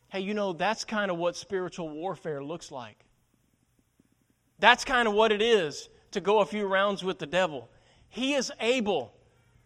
Hey, 0.09 0.21
you 0.21 0.35
know, 0.35 0.53
that's 0.53 0.85
kind 0.85 1.11
of 1.11 1.17
what 1.17 1.37
spiritual 1.37 1.89
warfare 1.89 2.45
looks 2.45 2.71
like. 2.71 3.07
That's 4.59 4.85
kind 4.85 5.09
of 5.09 5.15
what 5.15 5.33
it 5.33 5.41
is 5.41 5.89
to 6.11 6.21
go 6.21 6.41
a 6.41 6.47
few 6.47 6.67
rounds 6.67 7.03
with 7.03 7.19
the 7.19 7.27
devil. 7.27 7.71
He 8.11 8.35
is 8.35 8.53
able 8.61 9.15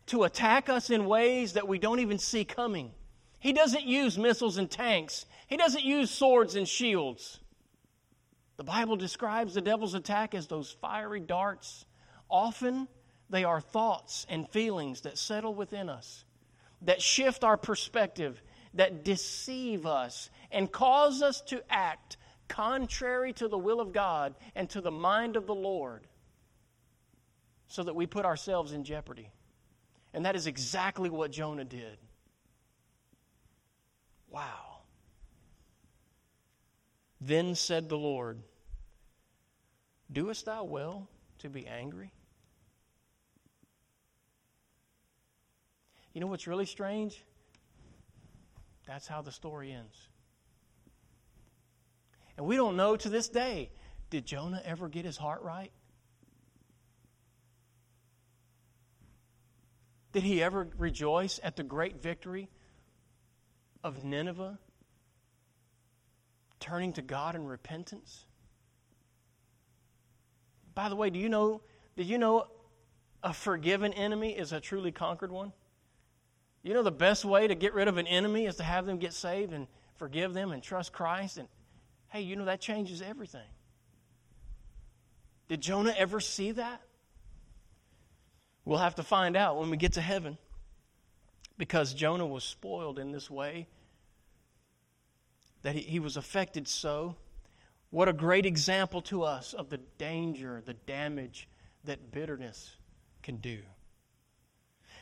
to 0.07 0.23
attack 0.23 0.69
us 0.69 0.91
in 0.91 1.07
ways 1.07 1.55
that 1.55 1.67
we 1.67 1.79
don't 1.79 1.99
even 1.99 2.19
see 2.19 2.45
coming. 2.45 2.93
He 3.41 3.53
doesn't 3.53 3.85
use 3.85 4.17
missiles 4.17 4.57
and 4.57 4.71
tanks, 4.71 5.27
he 5.49 5.57
doesn't 5.57 5.85
use 5.85 6.11
swords 6.11 6.55
and 6.55 6.67
shields. 6.67 7.41
The 8.57 8.65
Bible 8.65 8.97
describes 8.97 9.55
the 9.55 9.61
devil's 9.61 9.95
attack 9.95 10.35
as 10.35 10.47
those 10.47 10.71
fiery 10.81 11.21
darts. 11.21 11.85
Often, 12.31 12.89
they 13.29 13.45
are 13.45 13.61
thoughts 13.61 14.27
and 14.29 14.49
feelings 14.49 15.03
that 15.03 15.19
settle 15.19 15.55
within 15.55 15.89
us, 15.89 16.25
that 16.83 17.03
shift 17.03 17.45
our 17.45 17.57
perspective, 17.57 18.43
that 18.75 19.05
deceive 19.05 19.87
us, 19.87 20.31
and 20.51 20.71
cause 20.71 21.23
us 21.23 21.41
to 21.43 21.63
act 21.69 22.17
contrary 22.49 23.33
to 23.35 23.49
the 23.49 23.59
will 23.59 23.81
of 23.81 23.93
God 23.93 24.35
and 24.55 24.71
to 24.71 24.81
the 24.81 24.91
mind 24.91 25.37
of 25.37 25.47
the 25.47 25.55
Lord, 25.55 26.07
so 27.69 27.83
that 27.83 27.97
we 27.97 28.07
put 28.07 28.25
ourselves 28.25 28.73
in 28.73 28.85
jeopardy. 28.85 29.31
And 30.15 30.25
that 30.25 30.37
is 30.37 30.47
exactly 30.47 31.11
what 31.11 31.31
Jonah 31.31 31.65
did. 31.65 31.99
Wow. 34.31 34.76
Then 37.27 37.57
said 37.57 37.89
the 37.89 37.99
Lord, 37.99 38.39
Doest 40.13 40.45
thou 40.45 40.63
well 40.63 41.09
to 41.41 41.49
be 41.49 41.67
angry? 41.67 42.13
You 46.13 46.21
know 46.21 46.29
what's 46.29 46.47
really 46.47 46.67
strange? 46.67 47.21
That's 48.87 49.09
how 49.09 49.23
the 49.23 49.33
story 49.33 49.73
ends. 49.73 50.09
And 52.37 52.47
we 52.47 52.55
don't 52.55 52.77
know 52.77 52.97
to 52.97 53.09
this 53.09 53.29
day 53.29 53.71
did 54.09 54.25
Jonah 54.25 54.63
ever 54.65 54.89
get 54.89 55.05
his 55.05 55.17
heart 55.17 55.43
right? 55.43 55.73
Did 60.13 60.23
he 60.23 60.45
ever 60.45 60.69
rejoice 60.79 61.41
at 61.43 61.57
the 61.57 61.65
great 61.65 62.01
victory 62.01 62.49
of 63.83 64.05
Nineveh 64.05 64.61
turning 66.67 66.93
to 66.95 67.03
God 67.03 67.37
in 67.37 67.47
repentance? 67.47 68.25
By 70.75 70.89
the 70.89 70.97
way, 70.97 71.11
do 71.11 71.19
you 71.19 71.29
know, 71.29 71.63
did 71.97 72.07
you 72.07 72.19
know 72.19 72.49
a 73.23 73.33
forgiven 73.33 73.93
enemy 73.93 74.37
is 74.37 74.53
a 74.53 74.61
truly 74.61 74.91
conquered 74.91 75.31
one? 75.31 75.53
You 76.63 76.75
know 76.75 76.83
the 76.83 76.91
best 76.91 77.25
way 77.25 77.47
to 77.47 77.55
get 77.55 77.73
rid 77.73 77.87
of 77.87 77.99
an 77.99 78.09
enemy 78.09 78.47
is 78.47 78.57
to 78.57 78.65
have 78.65 78.85
them 78.85 78.99
get 78.99 79.13
saved 79.13 79.53
and 79.53 79.69
forgive 79.95 80.35
them 80.35 80.51
and 80.51 80.61
trust 80.61 80.93
Christ. 80.93 81.39
And 81.39 81.47
hey, 82.09 82.23
you 82.23 82.35
know 82.35 82.47
that 82.47 82.61
changes 82.61 83.01
everything. 83.01 83.49
Did 85.49 85.61
Jonah 85.61 85.95
ever 85.97 86.19
see 86.19 86.51
that? 86.53 86.83
We'll 88.65 88.79
have 88.79 88.97
to 88.97 89.05
find 89.05 89.37
out 89.37 89.57
when 89.57 89.71
we 89.71 89.77
get 89.77 89.93
to 89.93 90.01
heaven 90.01 90.37
because 91.57 91.95
Jonah 91.95 92.27
was 92.27 92.43
spoiled 92.43 92.99
in 92.99 93.13
this 93.13 93.31
way 93.31 93.69
that 95.67 95.75
he, 95.75 95.81
he 95.81 95.99
was 95.99 96.17
affected 96.17 96.69
so. 96.69 97.17
What 97.91 98.09
a 98.09 98.13
great 98.13 98.47
example 98.47 99.03
to 99.03 99.25
us 99.25 99.53
of 99.53 99.69
the 99.69 99.81
danger, 99.99 100.63
the 100.65 100.75
damage 100.75 101.49
that 101.83 102.13
bitterness 102.13 102.77
can 103.25 103.39
do. 103.39 103.59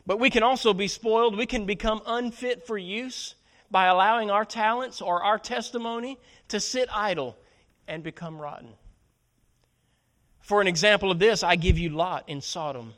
But 0.07 0.19
we 0.19 0.31
can 0.31 0.43
also 0.43 0.73
be 0.73 0.89
spoiled. 0.89 1.37
We 1.37 1.45
can 1.45 1.67
become 1.67 2.01
unfit 2.07 2.67
for 2.67 2.79
use 2.79 3.35
by 3.71 3.89
allowing 3.89 4.31
our 4.31 4.47
talents 4.47 5.03
or 5.03 5.23
our 5.23 5.39
testimony 5.39 6.19
to 6.49 6.59
sit 6.59 6.89
idle 6.91 7.37
and 7.87 8.03
become 8.03 8.41
rotten. 8.41 8.71
For 10.41 10.63
an 10.63 10.67
example 10.67 11.11
of 11.11 11.19
this, 11.19 11.43
I 11.43 11.57
give 11.57 11.79
you 11.79 11.91
Lot 11.91 12.27
in 12.27 12.41
Sodom. 12.41 12.95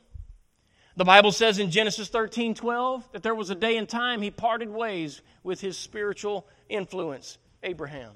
The 0.95 1.03
Bible 1.03 1.33
says 1.33 1.59
in 1.59 1.69
Genesis 1.69 2.07
13 2.07 2.55
12 2.55 3.11
that 3.11 3.23
there 3.23 3.35
was 3.35 3.49
a 3.49 3.55
day 3.55 3.75
and 3.75 3.89
time 3.89 4.21
he 4.21 4.31
parted 4.31 4.69
ways 4.69 5.21
with 5.43 5.59
his 5.59 5.77
spiritual 5.77 6.47
influence. 6.69 7.37
Abraham. 7.63 8.13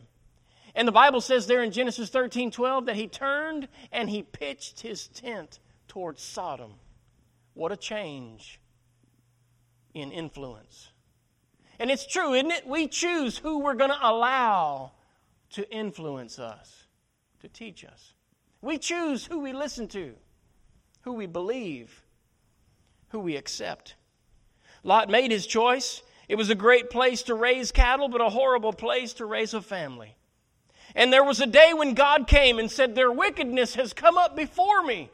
And 0.73 0.87
the 0.87 0.93
Bible 0.93 1.21
says 1.21 1.47
there 1.47 1.63
in 1.63 1.71
Genesis 1.71 2.09
13 2.09 2.51
12 2.51 2.85
that 2.85 2.95
he 2.95 3.07
turned 3.07 3.67
and 3.91 4.09
he 4.09 4.23
pitched 4.23 4.81
his 4.81 5.07
tent 5.07 5.59
towards 5.87 6.21
Sodom. 6.21 6.73
What 7.53 7.71
a 7.71 7.77
change 7.77 8.59
in 9.93 10.11
influence. 10.11 10.91
And 11.79 11.89
it's 11.89 12.05
true, 12.05 12.33
isn't 12.33 12.51
it? 12.51 12.67
We 12.67 12.87
choose 12.87 13.37
who 13.37 13.59
we're 13.59 13.73
going 13.73 13.89
to 13.89 13.97
allow 14.01 14.91
to 15.51 15.69
influence 15.69 16.39
us, 16.39 16.87
to 17.41 17.49
teach 17.49 17.83
us. 17.83 18.13
We 18.61 18.77
choose 18.77 19.25
who 19.25 19.39
we 19.39 19.51
listen 19.51 19.87
to, 19.89 20.13
who 21.01 21.13
we 21.13 21.25
believe, 21.25 22.03
who 23.09 23.19
we 23.19 23.35
accept. 23.35 23.95
Lot 24.83 25.09
made 25.09 25.31
his 25.31 25.45
choice. 25.45 26.03
It 26.27 26.35
was 26.35 26.49
a 26.49 26.55
great 26.55 26.89
place 26.89 27.23
to 27.23 27.35
raise 27.35 27.71
cattle, 27.71 28.09
but 28.09 28.21
a 28.21 28.29
horrible 28.29 28.73
place 28.73 29.13
to 29.13 29.25
raise 29.25 29.53
a 29.53 29.61
family. 29.61 30.15
And 30.95 31.11
there 31.11 31.23
was 31.23 31.39
a 31.39 31.47
day 31.47 31.73
when 31.73 31.93
God 31.93 32.27
came 32.27 32.59
and 32.59 32.69
said, 32.69 32.95
Their 32.95 33.11
wickedness 33.11 33.75
has 33.75 33.93
come 33.93 34.17
up 34.17 34.35
before 34.35 34.83
me. 34.83 35.09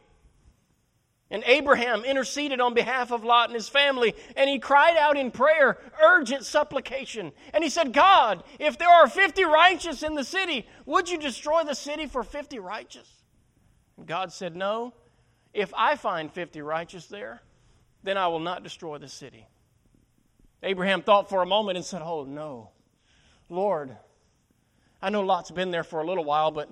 And 1.29 1.43
Abraham 1.45 2.05
interceded 2.05 2.61
on 2.61 2.73
behalf 2.73 3.11
of 3.11 3.25
Lot 3.25 3.49
and 3.49 3.55
his 3.55 3.67
family, 3.67 4.15
and 4.37 4.49
he 4.49 4.59
cried 4.59 4.95
out 4.95 5.17
in 5.17 5.29
prayer, 5.29 5.77
urgent 6.01 6.45
supplication. 6.45 7.33
And 7.53 7.63
he 7.63 7.69
said, 7.69 7.91
God, 7.91 8.43
if 8.59 8.77
there 8.77 8.89
are 8.89 9.09
50 9.09 9.43
righteous 9.43 10.03
in 10.03 10.15
the 10.15 10.23
city, 10.23 10.65
would 10.85 11.09
you 11.09 11.17
destroy 11.17 11.63
the 11.63 11.75
city 11.75 12.05
for 12.05 12.23
50 12.23 12.59
righteous? 12.59 13.09
And 13.97 14.05
God 14.05 14.31
said, 14.31 14.55
No. 14.55 14.93
If 15.53 15.73
I 15.75 15.95
find 15.95 16.31
50 16.31 16.61
righteous 16.61 17.07
there, 17.07 17.41
then 18.03 18.15
I 18.15 18.27
will 18.27 18.39
not 18.39 18.63
destroy 18.63 18.99
the 18.99 19.07
city. 19.07 19.47
Abraham 20.63 21.01
thought 21.01 21.29
for 21.29 21.41
a 21.41 21.45
moment 21.45 21.77
and 21.77 21.85
said, 21.85 22.01
Oh, 22.01 22.23
no. 22.23 22.71
Lord, 23.49 23.95
I 25.01 25.09
know 25.09 25.21
Lot's 25.21 25.51
been 25.51 25.71
there 25.71 25.83
for 25.83 26.01
a 26.01 26.05
little 26.05 26.25
while, 26.25 26.51
but 26.51 26.69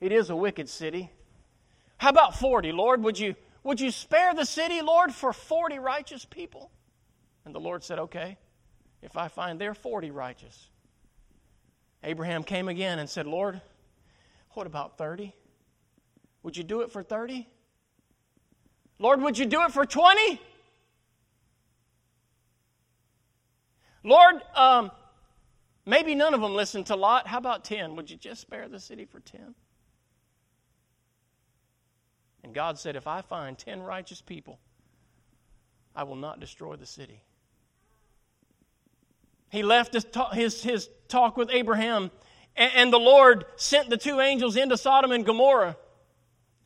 it 0.00 0.12
is 0.12 0.30
a 0.30 0.36
wicked 0.36 0.68
city. 0.68 1.10
How 1.98 2.08
about 2.08 2.38
40, 2.38 2.72
Lord? 2.72 3.02
Would 3.02 3.18
you, 3.18 3.36
would 3.62 3.80
you 3.80 3.90
spare 3.90 4.34
the 4.34 4.46
city, 4.46 4.80
Lord, 4.80 5.12
for 5.12 5.32
40 5.32 5.78
righteous 5.78 6.24
people? 6.24 6.70
And 7.44 7.54
the 7.54 7.60
Lord 7.60 7.84
said, 7.84 7.98
Okay, 7.98 8.38
if 9.02 9.16
I 9.16 9.28
find 9.28 9.60
there 9.60 9.74
40 9.74 10.10
righteous. 10.10 10.68
Abraham 12.02 12.42
came 12.42 12.68
again 12.68 12.98
and 12.98 13.08
said, 13.08 13.26
Lord, 13.26 13.60
what 14.52 14.66
about 14.66 14.96
30? 14.96 15.34
Would 16.42 16.56
you 16.56 16.64
do 16.64 16.80
it 16.80 16.90
for 16.90 17.02
30? 17.02 17.46
Lord, 18.98 19.20
would 19.20 19.38
you 19.38 19.46
do 19.46 19.62
it 19.62 19.72
for 19.72 19.84
20? 19.84 20.40
Lord, 24.02 24.36
um, 24.54 24.90
Maybe 25.86 26.14
none 26.14 26.34
of 26.34 26.40
them 26.40 26.54
listened 26.54 26.86
to 26.86 26.96
Lot. 26.96 27.26
How 27.26 27.38
about 27.38 27.64
10? 27.64 27.96
Would 27.96 28.10
you 28.10 28.16
just 28.16 28.40
spare 28.40 28.68
the 28.68 28.78
city 28.78 29.04
for 29.04 29.20
10? 29.20 29.54
And 32.44 32.54
God 32.54 32.78
said, 32.78 32.96
If 32.96 33.06
I 33.06 33.22
find 33.22 33.58
10 33.58 33.82
righteous 33.82 34.20
people, 34.20 34.58
I 35.96 36.04
will 36.04 36.16
not 36.16 36.38
destroy 36.38 36.76
the 36.76 36.86
city. 36.86 37.22
He 39.50 39.62
left 39.62 39.94
his, 39.94 40.04
talk, 40.04 40.32
his, 40.32 40.62
his 40.62 40.88
talk 41.08 41.36
with 41.36 41.50
Abraham, 41.50 42.10
and, 42.54 42.72
and 42.76 42.92
the 42.92 42.98
Lord 42.98 43.44
sent 43.56 43.90
the 43.90 43.96
two 43.96 44.20
angels 44.20 44.56
into 44.56 44.76
Sodom 44.76 45.10
and 45.10 45.26
Gomorrah, 45.26 45.76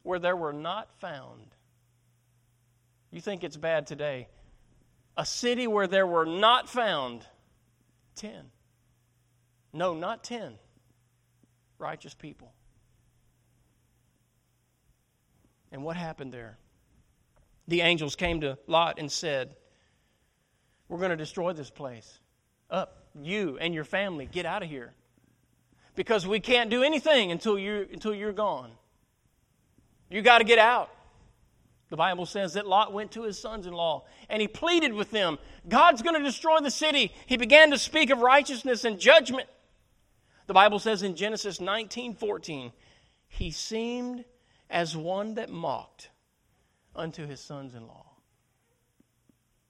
where 0.03 0.19
there 0.19 0.37
were 0.37 0.53
not 0.53 0.89
found. 0.99 1.55
You 3.11 3.23
think 3.23 3.43
it's 3.43 3.57
bad 3.57 3.87
today? 3.87 4.29
A 5.17 5.25
city 5.25 5.67
where 5.67 5.87
there 5.87 6.07
were 6.07 6.27
not 6.27 6.69
found 6.69 7.25
10. 8.17 8.33
No, 9.73 9.95
not 9.95 10.25
10 10.25 10.55
righteous 11.79 12.15
people. 12.15 12.53
And 15.73 15.83
what 15.83 15.97
happened 15.97 16.33
there? 16.33 16.57
The 17.67 17.81
angels 17.81 18.15
came 18.15 18.41
to 18.43 18.59
Lot 18.67 18.99
and 18.99 19.11
said, 19.11 19.57
We're 20.89 20.99
going 20.99 21.11
to 21.11 21.17
destroy 21.17 21.53
this 21.53 21.71
place. 21.71 22.19
Up, 22.71 23.07
you 23.21 23.59
and 23.61 23.75
your 23.75 23.85
family, 23.85 24.27
get 24.27 24.47
out 24.47 24.63
of 24.63 24.69
here. 24.69 24.93
Because 25.97 26.27
we 26.27 26.41
can't 26.41 26.71
do 26.71 26.83
anything 26.83 27.31
until, 27.33 27.59
you, 27.59 27.89
until 27.93 28.15
you're 28.15 28.33
gone. 28.33 28.71
You 30.11 30.23
got 30.23 30.39
to 30.39 30.45
get 30.45 30.59
out. 30.59 30.91
The 31.95 31.99
Bible 31.99 32.27
says 32.27 32.55
that 32.55 32.67
Lot 32.67 32.93
went 32.93 33.13
to 33.13 33.23
his 33.23 33.39
sons 33.39 33.69
in 33.69 33.73
law 33.73 34.03
and 34.29 34.43
he 34.43 34.49
pleaded 34.49 34.93
with 34.95 35.13
them 35.13 35.39
God's 35.69 36.03
going 36.03 36.17
to 36.17 36.25
destroy 36.25 36.59
the 36.59 36.69
city. 36.69 37.15
He 37.27 37.37
began 37.37 37.71
to 37.71 37.79
speak 37.79 38.11
of 38.11 38.19
righteousness 38.19 38.85
and 38.85 38.99
judgment. 38.99 39.49
The 40.49 40.55
Bible 40.55 40.81
says 40.81 41.05
in 41.05 41.15
Genesis 41.15 41.61
19 41.61 42.17
14, 42.17 42.73
he 43.29 43.53
seemed 43.53 44.25
as 44.69 44.97
one 44.97 45.35
that 45.37 45.51
mocked 45.51 46.11
unto 46.97 47.29
his 47.29 47.39
sons 47.39 47.77
in 47.77 47.87
law. 47.87 48.07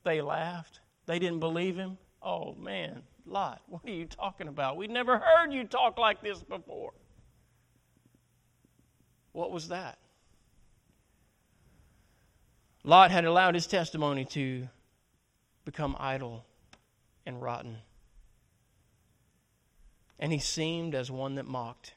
They 0.05 0.23
laughed. 0.23 0.81
They 1.05 1.19
didn't 1.19 1.41
believe 1.41 1.77
him. 1.77 1.99
Oh, 2.23 2.55
man, 2.55 3.03
Lot, 3.27 3.61
what 3.67 3.85
are 3.85 3.91
you 3.91 4.07
talking 4.07 4.49
about? 4.49 4.79
We 4.79 4.87
never 4.87 5.19
heard 5.19 5.53
you 5.53 5.65
talk 5.65 5.99
like 5.99 6.23
this 6.23 6.43
before. 6.43 6.95
What 9.33 9.51
was 9.51 9.69
that? 9.69 9.99
Lot 12.85 13.11
had 13.11 13.25
allowed 13.25 13.55
his 13.55 13.67
testimony 13.67 14.27
to 14.27 14.69
become 15.65 15.97
idle 15.99 16.45
and 17.25 17.41
rotten. 17.41 17.79
And 20.19 20.31
he 20.31 20.39
seemed 20.39 20.95
as 20.95 21.11
one 21.11 21.37
that 21.37 21.47
mocked. 21.47 21.95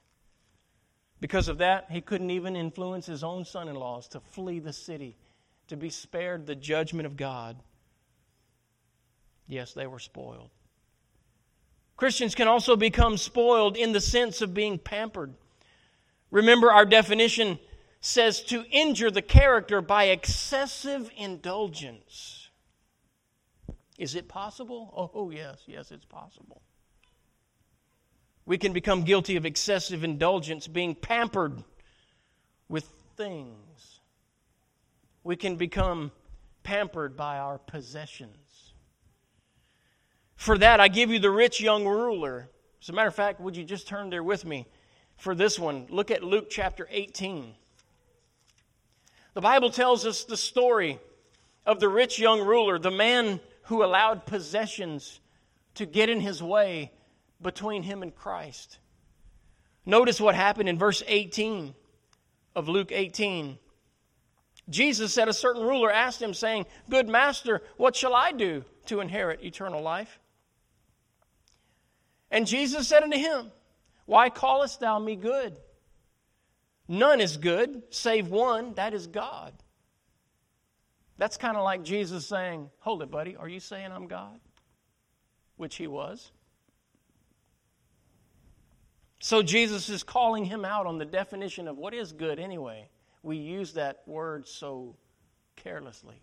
Because 1.20 1.50
of 1.50 1.58
that, 1.58 1.88
he 1.90 2.00
couldn't 2.00 2.32
even 2.32 2.56
influence 2.56 3.06
his 3.06 3.24
own 3.24 3.44
son 3.44 3.68
in 3.68 3.76
laws 3.76 4.08
to 4.10 4.22
flee 4.22 4.60
the 4.60 4.72
city, 4.72 5.18
to 5.68 5.76
be 5.76 5.90
spared 5.90 6.46
the 6.46 6.56
judgment 6.56 7.06
of 7.06 7.18
God. 7.18 7.58
Yes, 9.46 9.74
they 9.74 9.88
were 9.88 10.00
spoiled. 10.00 10.50
Christians 11.98 12.36
can 12.36 12.48
also 12.48 12.76
become 12.76 13.18
spoiled 13.18 13.76
in 13.76 13.92
the 13.92 14.02
sense 14.02 14.42
of 14.42 14.54
being 14.54 14.78
pampered. 14.78 15.34
Remember, 16.32 16.72
our 16.72 16.86
definition 16.86 17.60
says 18.08 18.42
to 18.42 18.64
injure 18.72 19.12
the 19.12 19.22
character 19.22 19.82
by 19.82 20.06
excessive 20.06 21.12
indulgence. 21.18 22.50
Is 23.98 24.16
it 24.16 24.30
possible? 24.30 25.12
Oh, 25.14 25.30
yes, 25.30 25.64
yes, 25.66 25.92
it's 25.92 26.06
possible. 26.06 26.62
We 28.46 28.58
can 28.58 28.72
become 28.72 29.04
guilty 29.04 29.36
of 29.36 29.46
excessive 29.46 30.06
indulgence, 30.06 30.68
being 30.68 30.96
pampered 30.96 31.62
with 32.70 32.86
things. 33.18 34.00
We 35.26 35.36
can 35.36 35.58
become 35.58 36.12
pampered 36.64 37.18
by 37.18 37.40
our 37.40 37.58
possessions. 37.58 38.72
For 40.38 40.58
that, 40.60 40.80
I 40.80 40.88
give 40.88 41.12
you 41.12 41.20
the 41.20 41.30
rich 41.30 41.60
young 41.60 41.86
ruler. 41.86 42.48
As 42.82 42.88
a 42.88 42.94
matter 42.94 43.10
of 43.10 43.16
fact, 43.16 43.42
would 43.42 43.58
you 43.58 43.66
just 43.66 43.86
turn 43.86 44.10
there 44.10 44.24
with 44.24 44.46
me 44.46 44.66
for 45.18 45.36
this 45.36 45.60
one? 45.60 45.88
Look 45.90 46.10
at 46.10 46.24
Luke 46.24 46.48
chapter 46.50 46.88
18. 46.90 47.54
The 49.38 49.42
Bible 49.42 49.70
tells 49.70 50.04
us 50.04 50.24
the 50.24 50.36
story 50.36 51.00
of 51.64 51.80
the 51.80 51.88
rich 51.88 52.18
young 52.18 52.42
ruler, 52.42 52.80
the 52.80 52.90
man 52.90 53.40
who 53.66 53.84
allowed 53.84 54.26
possessions 54.26 55.20
to 55.76 55.86
get 55.86 56.10
in 56.10 56.20
his 56.20 56.42
way 56.42 56.92
between 57.40 57.84
him 57.84 58.02
and 58.02 58.16
Christ. 58.16 58.80
Notice 59.86 60.20
what 60.20 60.34
happened 60.34 60.70
in 60.70 60.80
verse 60.80 61.04
18 61.06 61.76
of 62.56 62.68
Luke 62.68 62.92
18. 62.92 63.60
Jesus 64.70 65.14
said, 65.14 65.28
A 65.28 65.34
certain 65.34 65.62
ruler 65.62 65.92
asked 65.92 66.20
him, 66.20 66.34
saying, 66.34 66.66
Good 66.90 67.08
master, 67.08 67.62
what 67.78 67.96
shall 67.96 68.16
I 68.16 68.32
do 68.32 68.66
to 68.88 69.02
inherit 69.02 69.44
eternal 69.44 69.84
life? 69.84 70.20
And 72.32 72.48
Jesus 72.48 72.88
said 72.88 73.04
unto 73.04 73.20
him, 73.20 73.52
Why 74.08 74.32
callest 74.32 74.80
thou 74.80 74.98
me 74.98 75.16
good? 75.16 75.56
None 76.88 77.20
is 77.20 77.38
good 77.38 77.84
save 77.90 78.30
one, 78.30 78.74
that 78.76 78.94
is 78.94 79.08
God. 79.08 79.54
That's 81.18 81.38
kind 81.38 81.58
of 81.58 81.64
like 81.64 81.84
Jesus 81.84 82.26
saying, 82.26 82.70
Hold 82.80 83.02
it, 83.02 83.12
buddy, 83.12 83.36
are 83.36 83.50
you 83.50 83.60
saying 83.60 83.92
I'm 83.92 84.08
God? 84.08 84.40
Which 85.58 85.76
he 85.76 85.88
was. 85.88 86.32
So 89.20 89.42
Jesus 89.42 89.90
is 89.90 90.04
calling 90.04 90.46
him 90.46 90.64
out 90.64 90.86
on 90.86 91.00
the 91.00 91.06
definition 91.06 91.68
of 91.68 91.78
what 91.78 91.94
is 91.94 92.12
good 92.12 92.40
anyway. 92.40 92.88
We 93.24 93.38
use 93.38 93.74
that 93.74 94.04
word 94.06 94.48
so 94.48 94.96
carelessly. 95.56 96.22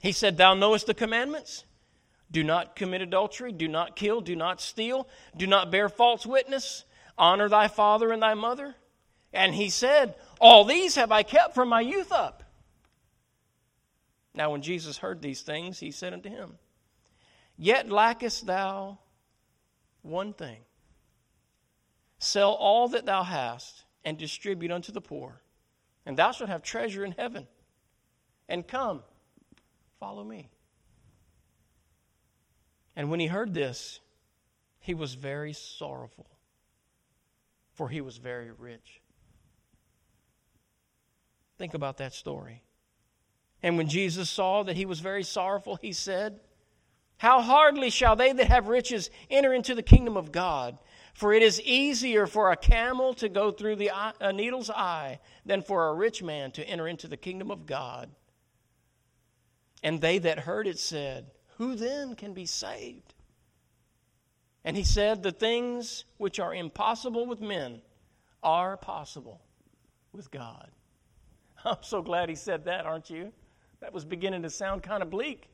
He 0.00 0.12
said, 0.12 0.36
Thou 0.36 0.54
knowest 0.54 0.86
the 0.86 0.94
commandments? 0.94 1.64
Do 2.30 2.42
not 2.42 2.74
commit 2.74 3.02
adultery, 3.02 3.52
do 3.52 3.68
not 3.68 3.94
kill, 3.94 4.22
do 4.22 4.34
not 4.34 4.60
steal, 4.60 5.06
do 5.36 5.46
not 5.46 5.70
bear 5.70 5.90
false 5.90 6.24
witness, 6.24 6.84
honor 7.18 7.48
thy 7.48 7.68
father 7.68 8.12
and 8.12 8.22
thy 8.22 8.34
mother. 8.34 8.74
And 9.32 9.54
he 9.54 9.70
said, 9.70 10.14
All 10.40 10.64
these 10.64 10.96
have 10.96 11.12
I 11.12 11.22
kept 11.22 11.54
from 11.54 11.68
my 11.68 11.80
youth 11.80 12.12
up. 12.12 12.42
Now, 14.34 14.50
when 14.50 14.62
Jesus 14.62 14.98
heard 14.98 15.20
these 15.20 15.42
things, 15.42 15.78
he 15.78 15.90
said 15.90 16.12
unto 16.12 16.28
him, 16.28 16.58
Yet 17.56 17.90
lackest 17.90 18.46
thou 18.46 18.98
one 20.02 20.32
thing 20.32 20.58
sell 22.18 22.52
all 22.52 22.88
that 22.88 23.04
thou 23.04 23.22
hast 23.24 23.84
and 24.04 24.16
distribute 24.16 24.70
unto 24.70 24.92
the 24.92 25.00
poor, 25.00 25.42
and 26.06 26.16
thou 26.16 26.30
shalt 26.30 26.50
have 26.50 26.62
treasure 26.62 27.04
in 27.04 27.12
heaven. 27.12 27.46
And 28.48 28.66
come, 28.66 29.02
follow 29.98 30.22
me. 30.22 30.48
And 32.94 33.10
when 33.10 33.20
he 33.20 33.26
heard 33.26 33.54
this, 33.54 34.00
he 34.78 34.94
was 34.94 35.14
very 35.14 35.52
sorrowful, 35.52 36.26
for 37.72 37.88
he 37.88 38.00
was 38.00 38.18
very 38.18 38.50
rich. 38.50 39.00
Think 41.58 41.74
about 41.74 41.98
that 41.98 42.12
story. 42.12 42.62
And 43.62 43.76
when 43.76 43.88
Jesus 43.88 44.28
saw 44.28 44.64
that 44.64 44.76
he 44.76 44.86
was 44.86 45.00
very 45.00 45.22
sorrowful, 45.22 45.76
he 45.76 45.92
said, 45.92 46.40
how 47.22 47.40
hardly 47.40 47.88
shall 47.88 48.16
they 48.16 48.32
that 48.32 48.48
have 48.48 48.66
riches 48.66 49.08
enter 49.30 49.54
into 49.54 49.76
the 49.76 49.82
kingdom 49.84 50.16
of 50.16 50.32
God? 50.32 50.76
For 51.14 51.32
it 51.32 51.44
is 51.44 51.62
easier 51.62 52.26
for 52.26 52.50
a 52.50 52.56
camel 52.56 53.14
to 53.14 53.28
go 53.28 53.52
through 53.52 53.76
the 53.76 53.92
eye, 53.92 54.12
a 54.20 54.32
needle's 54.32 54.70
eye 54.70 55.20
than 55.46 55.62
for 55.62 55.86
a 55.86 55.94
rich 55.94 56.20
man 56.20 56.50
to 56.50 56.64
enter 56.64 56.88
into 56.88 57.06
the 57.06 57.16
kingdom 57.16 57.52
of 57.52 57.64
God. 57.64 58.10
And 59.84 60.00
they 60.00 60.18
that 60.18 60.40
heard 60.40 60.66
it 60.66 60.80
said, 60.80 61.30
Who 61.58 61.76
then 61.76 62.16
can 62.16 62.34
be 62.34 62.44
saved? 62.44 63.14
And 64.64 64.76
he 64.76 64.84
said, 64.84 65.22
The 65.22 65.32
things 65.32 66.04
which 66.18 66.38
are 66.38 66.54
impossible 66.54 67.26
with 67.26 67.40
men 67.40 67.82
are 68.42 68.76
possible 68.76 69.40
with 70.12 70.30
God. 70.30 70.70
I'm 71.64 71.76
so 71.82 72.02
glad 72.02 72.28
he 72.28 72.34
said 72.34 72.64
that, 72.66 72.86
aren't 72.86 73.10
you? 73.10 73.32
That 73.80 73.92
was 73.92 74.04
beginning 74.04 74.42
to 74.42 74.50
sound 74.50 74.82
kind 74.82 75.02
of 75.02 75.10
bleak. 75.10 75.48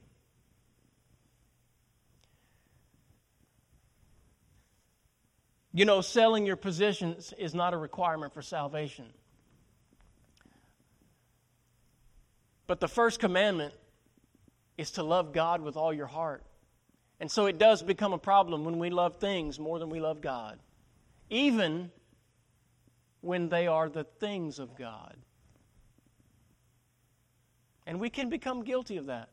You 5.72 5.84
know, 5.84 6.00
selling 6.00 6.44
your 6.44 6.56
positions 6.56 7.32
is 7.38 7.54
not 7.54 7.72
a 7.72 7.76
requirement 7.76 8.34
for 8.34 8.42
salvation. 8.42 9.06
But 12.66 12.80
the 12.80 12.88
first 12.88 13.20
commandment 13.20 13.74
is 14.76 14.92
to 14.92 15.02
love 15.02 15.32
God 15.32 15.60
with 15.60 15.76
all 15.76 15.92
your 15.92 16.06
heart. 16.06 16.44
And 17.20 17.30
so 17.30 17.46
it 17.46 17.58
does 17.58 17.82
become 17.82 18.12
a 18.12 18.18
problem 18.18 18.64
when 18.64 18.78
we 18.78 18.90
love 18.90 19.16
things 19.16 19.58
more 19.58 19.78
than 19.78 19.90
we 19.90 20.00
love 20.00 20.20
God, 20.20 20.58
even 21.30 21.90
when 23.20 23.48
they 23.48 23.66
are 23.66 23.88
the 23.88 24.04
things 24.04 24.58
of 24.58 24.76
God. 24.76 25.16
And 27.86 27.98
we 27.98 28.10
can 28.10 28.28
become 28.28 28.62
guilty 28.62 28.98
of 28.98 29.06
that. 29.06 29.30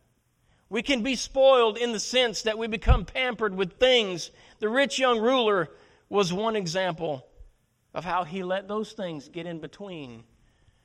We 0.69 0.81
can 0.81 1.03
be 1.03 1.15
spoiled 1.15 1.77
in 1.77 1.91
the 1.91 1.99
sense 1.99 2.41
that 2.43 2.57
we 2.57 2.67
become 2.67 3.05
pampered 3.05 3.53
with 3.53 3.73
things. 3.73 4.31
The 4.59 4.69
rich 4.69 4.97
young 4.97 5.19
ruler 5.19 5.69
was 6.09 6.33
one 6.33 6.55
example 6.55 7.27
of 7.93 8.03
how 8.03 8.23
he 8.23 8.43
let 8.43 8.67
those 8.67 8.93
things 8.93 9.29
get 9.29 9.45
in 9.45 9.59
between 9.59 10.23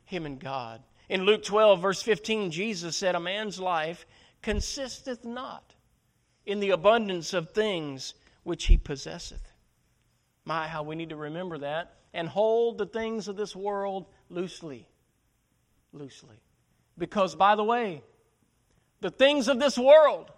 him 0.05 0.27
and 0.27 0.39
God. 0.39 0.83
In 1.09 1.23
Luke 1.23 1.43
12, 1.43 1.81
verse 1.81 2.03
15, 2.03 2.51
Jesus 2.51 2.97
said, 2.97 3.15
A 3.15 3.21
man's 3.21 3.59
life 3.59 4.05
consisteth 4.43 5.25
not 5.25 5.75
in 6.47 6.61
the 6.61 6.71
abundance 6.71 7.33
of 7.33 7.51
things 7.51 8.15
which 8.43 8.67
he 8.67 8.77
possesseth. 8.77 9.53
My, 10.45 10.67
how 10.67 10.83
we 10.83 10.97
need 10.97 11.11
to 11.11 11.17
remember 11.17 11.59
that 11.59 11.97
and 12.13 12.29
hold 12.29 12.79
the 12.79 12.87
things 12.87 13.29
of 13.29 13.37
this 13.37 13.55
world 13.55 14.07
loosely. 14.29 14.89
Loosely. 15.93 16.37
Because, 16.99 17.35
by 17.35 17.55
the 17.55 17.65
way, 17.65 18.03
the 19.01 19.11
things 19.11 19.49
of 19.49 19.59
this 19.59 19.79
world 19.79 20.31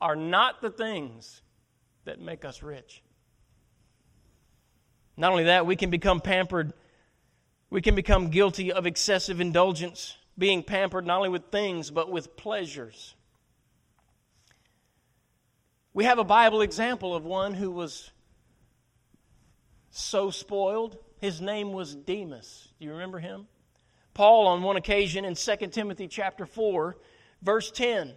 are 0.00 0.16
not 0.16 0.60
the 0.60 0.70
things 0.70 1.42
that 2.04 2.20
make 2.20 2.44
us 2.44 2.62
rich. 2.62 3.02
Not 5.16 5.32
only 5.32 5.44
that, 5.44 5.66
we 5.66 5.74
can 5.74 5.90
become 5.90 6.20
pampered. 6.20 6.72
We 7.70 7.82
can 7.82 7.94
become 7.94 8.28
guilty 8.28 8.72
of 8.72 8.86
excessive 8.86 9.40
indulgence, 9.40 10.16
being 10.38 10.62
pampered 10.62 11.06
not 11.06 11.16
only 11.16 11.28
with 11.28 11.50
things, 11.50 11.90
but 11.90 12.10
with 12.10 12.36
pleasures. 12.36 13.14
We 15.94 16.04
have 16.04 16.18
a 16.18 16.24
Bible 16.24 16.60
example 16.60 17.14
of 17.14 17.24
one 17.24 17.54
who 17.54 17.70
was 17.70 18.10
so 19.90 20.30
spoiled. 20.30 20.98
His 21.20 21.40
name 21.40 21.72
was 21.72 21.94
Demas. 21.94 22.68
Do 22.78 22.86
you 22.86 22.92
remember 22.92 23.18
him? 23.18 23.46
Paul, 24.14 24.48
on 24.48 24.62
one 24.62 24.76
occasion 24.76 25.24
in 25.24 25.34
2 25.34 25.56
Timothy 25.68 26.08
chapter 26.08 26.44
4, 26.46 26.96
verse 27.42 27.70
10, 27.70 28.12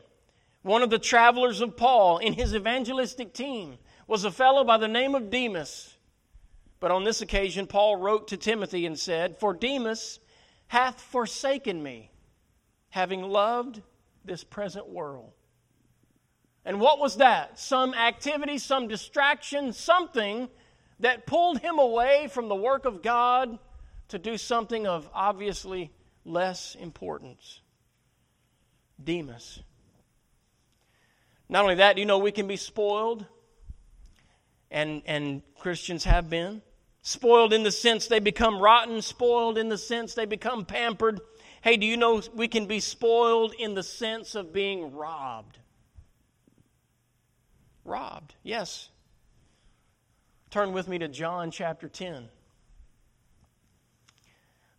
one 0.64 0.84
of 0.84 0.90
the 0.90 1.00
travelers 1.00 1.62
of 1.62 1.78
Paul 1.78 2.18
in 2.20 2.34
his 2.34 2.54
evangelistic 2.54 3.34
team 3.34 3.78
was 4.08 4.26
a 4.26 4.32
fellow 4.32 4.64
by 4.64 4.78
the 4.78 4.88
name 4.88 5.16
of 5.16 5.30
Demas. 5.30 5.96
But 6.80 6.92
on 6.92 7.04
this 7.04 7.22
occasion, 7.22 7.68
Paul 7.68 7.98
wrote 7.98 8.28
to 8.30 8.38
Timothy 8.38 8.86
and 8.86 8.98
said, 8.98 9.38
For 9.38 9.54
Demas 9.54 10.20
hath 10.68 11.00
forsaken 11.00 11.82
me, 11.82 12.12
having 12.90 13.22
loved 13.22 13.82
this 14.26 14.44
present 14.44 14.90
world. 14.90 15.32
And 16.66 16.80
what 16.80 17.00
was 17.00 17.18
that? 17.18 17.60
Some 17.60 17.94
activity, 17.94 18.58
some 18.58 18.88
distraction, 18.88 19.74
something 19.74 20.50
that 21.00 21.26
pulled 21.26 21.60
him 21.60 21.80
away 21.80 22.28
from 22.32 22.48
the 22.48 22.56
work 22.56 22.86
of 22.86 23.02
God 23.02 23.58
to 24.10 24.20
do 24.20 24.38
something 24.38 24.86
of 24.86 25.10
obviously 25.14 25.92
less 26.26 26.76
importance. 26.76 27.62
Demas. 29.04 29.62
Not 31.50 31.64
only 31.64 31.76
that, 31.76 31.98
you 31.98 32.06
know 32.06 32.20
we 32.20 32.32
can 32.32 32.48
be 32.48 32.56
spoiled, 32.56 33.26
and, 34.70 35.02
and 35.06 35.42
Christians 35.60 36.04
have 36.04 36.30
been. 36.30 36.62
Spoiled 37.02 37.52
in 37.52 37.64
the 37.64 37.72
sense 37.72 38.08
they 38.08 38.20
become 38.20 38.62
rotten, 38.62 39.02
spoiled 39.02 39.58
in 39.58 39.70
the 39.70 39.78
sense 39.78 40.14
they 40.14 40.26
become 40.26 40.66
pampered. 40.66 41.20
Hey, 41.62 41.78
do 41.78 41.86
you 41.86 41.98
know 41.98 42.22
we 42.34 42.48
can 42.48 42.68
be 42.68 42.80
spoiled 42.80 43.54
in 43.58 43.74
the 43.74 43.84
sense 43.84 44.36
of 44.36 44.54
being 44.54 44.94
robbed? 44.94 45.58
Robbed, 47.84 48.36
yes. 48.44 48.90
Turn 50.50 50.74
with 50.74 50.88
me 50.88 50.98
to 51.00 51.08
John 51.08 51.52
chapter 51.52 51.88
10. 51.88 52.30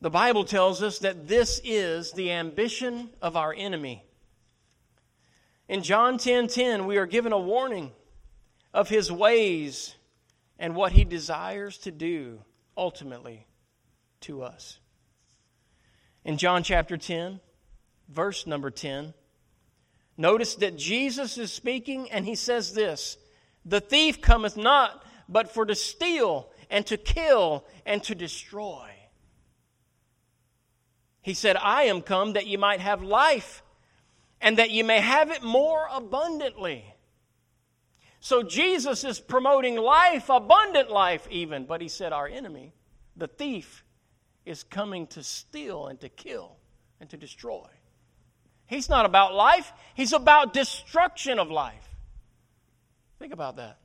The 0.01 0.11
Bible 0.11 0.45
tells 0.45 0.83
us 0.83 0.99
that 0.99 1.29
this 1.29 1.61
is 1.65 2.13
the 2.13 2.33
ambition 2.33 3.11
of 3.23 3.37
our 3.37 3.55
enemy. 3.55 4.05
In 5.69 5.83
John 5.83 6.19
10:10, 6.19 6.25
10, 6.25 6.49
10, 6.49 6.87
we 6.87 6.99
are 6.99 7.07
given 7.07 7.33
a 7.33 7.39
warning 7.39 7.93
of 8.75 8.89
his 8.89 9.11
ways 9.13 9.95
and 10.59 10.75
what 10.75 10.93
he 10.93 11.05
desires 11.05 11.79
to 11.79 11.91
do 11.91 12.45
ultimately 12.77 13.47
to 14.23 14.43
us. 14.43 14.79
In 16.25 16.37
John 16.37 16.63
chapter 16.63 16.97
10, 16.97 17.41
verse 18.09 18.47
number 18.47 18.71
10, 18.71 19.15
notice 20.17 20.55
that 20.57 20.77
Jesus 20.77 21.39
is 21.39 21.53
speaking 21.53 22.11
and 22.11 22.25
he 22.25 22.35
says 22.35 22.75
this 22.75 23.17
The 23.65 23.81
thief 23.81 24.21
cometh 24.21 24.57
not 24.57 25.05
but 25.29 25.53
for 25.53 25.65
to 25.65 25.75
steal 25.75 26.51
and 26.71 26.87
to 26.87 26.97
kill 26.97 27.65
and 27.87 28.03
to 28.05 28.15
destroy. 28.15 28.89
He 31.23 31.35
said, 31.35 31.57
I 31.57 31.85
am 31.85 32.03
come 32.03 32.33
that 32.33 32.47
you 32.47 32.59
might 32.59 32.81
have 32.81 33.03
life 33.03 33.63
and 34.41 34.59
that 34.59 34.71
you 34.71 34.85
may 34.85 35.01
have 35.01 35.31
it 35.31 35.43
more 35.43 35.87
abundantly. 35.91 36.85
So 38.19 38.43
Jesus 38.43 39.05
is 39.05 39.21
promoting 39.21 39.77
life, 39.77 40.29
abundant 40.29 40.91
life, 40.91 41.27
even. 41.31 41.65
But 41.65 41.81
he 41.81 41.89
said, 41.89 42.13
Our 42.13 42.27
enemy, 42.27 42.73
the 43.17 43.29
thief, 43.29 43.85
is 44.45 44.65
coming 44.65 45.07
to 45.09 45.23
steal 45.23 45.87
and 45.87 46.01
to 46.01 46.09
kill 46.09 46.57
and 47.01 47.09
to 47.11 47.17
destroy. 47.17 47.67
He's 48.73 48.89
not 48.89 49.05
about 49.05 49.35
life, 49.35 49.71
he's 49.93 50.15
about 50.15 50.55
destruction 50.55 51.39
of 51.39 51.51
life. 51.51 51.87
Think 53.19 53.35
about 53.35 53.57
that. 53.57 53.77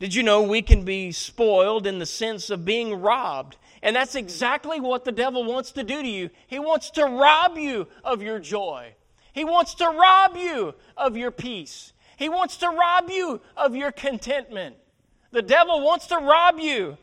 Did 0.00 0.14
you 0.14 0.22
know 0.22 0.42
we 0.42 0.62
can 0.62 0.86
be 0.86 1.12
spoiled 1.12 1.86
in 1.86 1.98
the 1.98 2.06
sense 2.06 2.48
of 2.48 2.64
being 2.64 3.02
robbed? 3.02 3.58
And 3.82 3.94
that's 3.94 4.14
exactly 4.14 4.80
what 4.80 5.04
the 5.04 5.12
devil 5.12 5.44
wants 5.44 5.72
to 5.72 5.84
do 5.84 6.00
to 6.00 6.08
you. 6.08 6.30
He 6.46 6.58
wants 6.58 6.92
to 6.92 7.04
rob 7.04 7.58
you 7.58 7.86
of 8.02 8.22
your 8.22 8.38
joy. 8.38 8.94
He 9.34 9.44
wants 9.44 9.74
to 9.74 9.86
rob 9.86 10.34
you 10.34 10.74
of 10.96 11.18
your 11.18 11.30
peace. 11.30 11.92
He 12.16 12.30
wants 12.30 12.56
to 12.58 12.68
rob 12.70 13.10
you 13.10 13.42
of 13.54 13.76
your 13.76 13.92
contentment. 13.92 14.76
The 15.30 15.42
devil 15.42 15.82
wants 15.82 16.06
to 16.06 16.16
rob 16.16 16.58
you 16.58 16.96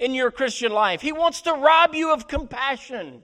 in 0.00 0.12
your 0.12 0.32
Christian 0.32 0.72
life. 0.72 1.02
He 1.02 1.12
wants 1.12 1.42
to 1.42 1.52
rob 1.52 1.94
you 1.94 2.12
of 2.12 2.26
compassion 2.26 3.22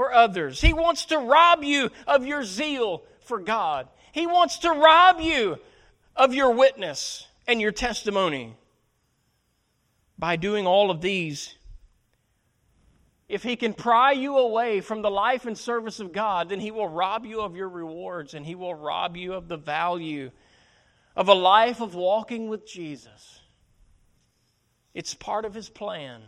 for 0.00 0.14
others. 0.14 0.62
He 0.62 0.72
wants 0.72 1.04
to 1.06 1.18
rob 1.18 1.62
you 1.62 1.90
of 2.06 2.24
your 2.24 2.42
zeal 2.42 3.02
for 3.20 3.38
God. 3.38 3.86
He 4.12 4.26
wants 4.26 4.60
to 4.60 4.70
rob 4.70 5.20
you 5.20 5.58
of 6.16 6.32
your 6.32 6.52
witness 6.52 7.26
and 7.46 7.60
your 7.60 7.70
testimony. 7.70 8.56
By 10.18 10.36
doing 10.36 10.66
all 10.66 10.90
of 10.90 11.02
these, 11.02 11.54
if 13.28 13.42
he 13.42 13.56
can 13.56 13.74
pry 13.74 14.12
you 14.12 14.38
away 14.38 14.80
from 14.80 15.02
the 15.02 15.10
life 15.10 15.44
and 15.44 15.58
service 15.58 16.00
of 16.00 16.12
God, 16.12 16.48
then 16.48 16.60
he 16.60 16.70
will 16.70 16.88
rob 16.88 17.26
you 17.26 17.42
of 17.42 17.54
your 17.54 17.68
rewards 17.68 18.32
and 18.32 18.46
he 18.46 18.54
will 18.54 18.74
rob 18.74 19.18
you 19.18 19.34
of 19.34 19.48
the 19.48 19.58
value 19.58 20.30
of 21.14 21.28
a 21.28 21.34
life 21.34 21.82
of 21.82 21.94
walking 21.94 22.48
with 22.48 22.66
Jesus. 22.66 23.40
It's 24.94 25.12
part 25.12 25.44
of 25.44 25.52
his 25.52 25.68
plan 25.68 26.22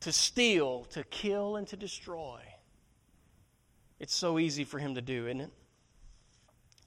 to 0.00 0.10
steal, 0.10 0.86
to 0.86 1.04
kill, 1.04 1.54
and 1.54 1.68
to 1.68 1.76
destroy. 1.76 2.40
It's 4.00 4.14
so 4.14 4.38
easy 4.38 4.64
for 4.64 4.78
him 4.78 4.94
to 4.94 5.00
do, 5.00 5.26
isn't 5.26 5.40
it? 5.40 5.50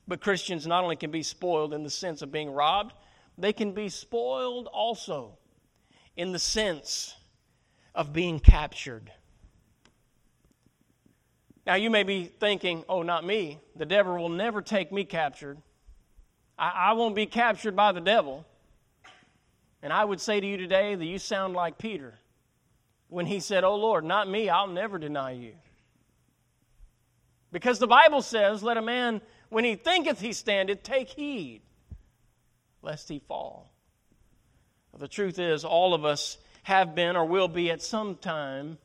But 0.07 0.21
Christians 0.21 0.65
not 0.65 0.83
only 0.83 0.95
can 0.95 1.11
be 1.11 1.23
spoiled 1.23 1.73
in 1.73 1.83
the 1.83 1.89
sense 1.89 2.21
of 2.21 2.31
being 2.31 2.51
robbed, 2.51 2.93
they 3.37 3.53
can 3.53 3.73
be 3.73 3.89
spoiled 3.89 4.67
also 4.67 5.37
in 6.15 6.31
the 6.31 6.39
sense 6.39 7.15
of 7.93 8.13
being 8.13 8.39
captured. 8.39 9.11
Now, 11.65 11.75
you 11.75 11.89
may 11.89 12.03
be 12.03 12.25
thinking, 12.25 12.83
oh, 12.89 13.03
not 13.03 13.23
me. 13.23 13.59
The 13.75 13.85
devil 13.85 14.17
will 14.17 14.29
never 14.29 14.61
take 14.61 14.91
me 14.91 15.03
captured. 15.03 15.57
I, 16.57 16.71
I 16.89 16.93
won't 16.93 17.15
be 17.15 17.27
captured 17.27 17.75
by 17.75 17.91
the 17.91 18.01
devil. 18.01 18.45
And 19.83 19.93
I 19.93 20.03
would 20.03 20.19
say 20.19 20.39
to 20.39 20.47
you 20.47 20.57
today 20.57 20.95
that 20.95 21.05
you 21.05 21.19
sound 21.19 21.53
like 21.53 21.77
Peter 21.77 22.15
when 23.09 23.25
he 23.25 23.39
said, 23.39 23.63
Oh 23.63 23.75
Lord, 23.75 24.03
not 24.03 24.29
me, 24.29 24.49
I'll 24.49 24.67
never 24.67 24.97
deny 24.97 25.31
you. 25.31 25.53
Because 27.51 27.79
the 27.79 27.87
Bible 27.87 28.21
says, 28.21 28.63
Let 28.63 28.77
a 28.77 28.81
man, 28.81 29.21
when 29.49 29.63
he 29.63 29.75
thinketh 29.75 30.21
he 30.21 30.33
standeth, 30.33 30.83
take 30.83 31.09
heed 31.09 31.61
lest 32.81 33.09
he 33.09 33.19
fall. 33.19 33.71
The 34.97 35.07
truth 35.07 35.39
is, 35.39 35.63
all 35.63 35.93
of 35.93 36.05
us 36.05 36.37
have 36.63 36.95
been 36.95 37.15
or 37.15 37.25
will 37.25 37.47
be 37.47 37.71
at 37.71 37.81
some 37.81 38.15
time 38.15 38.77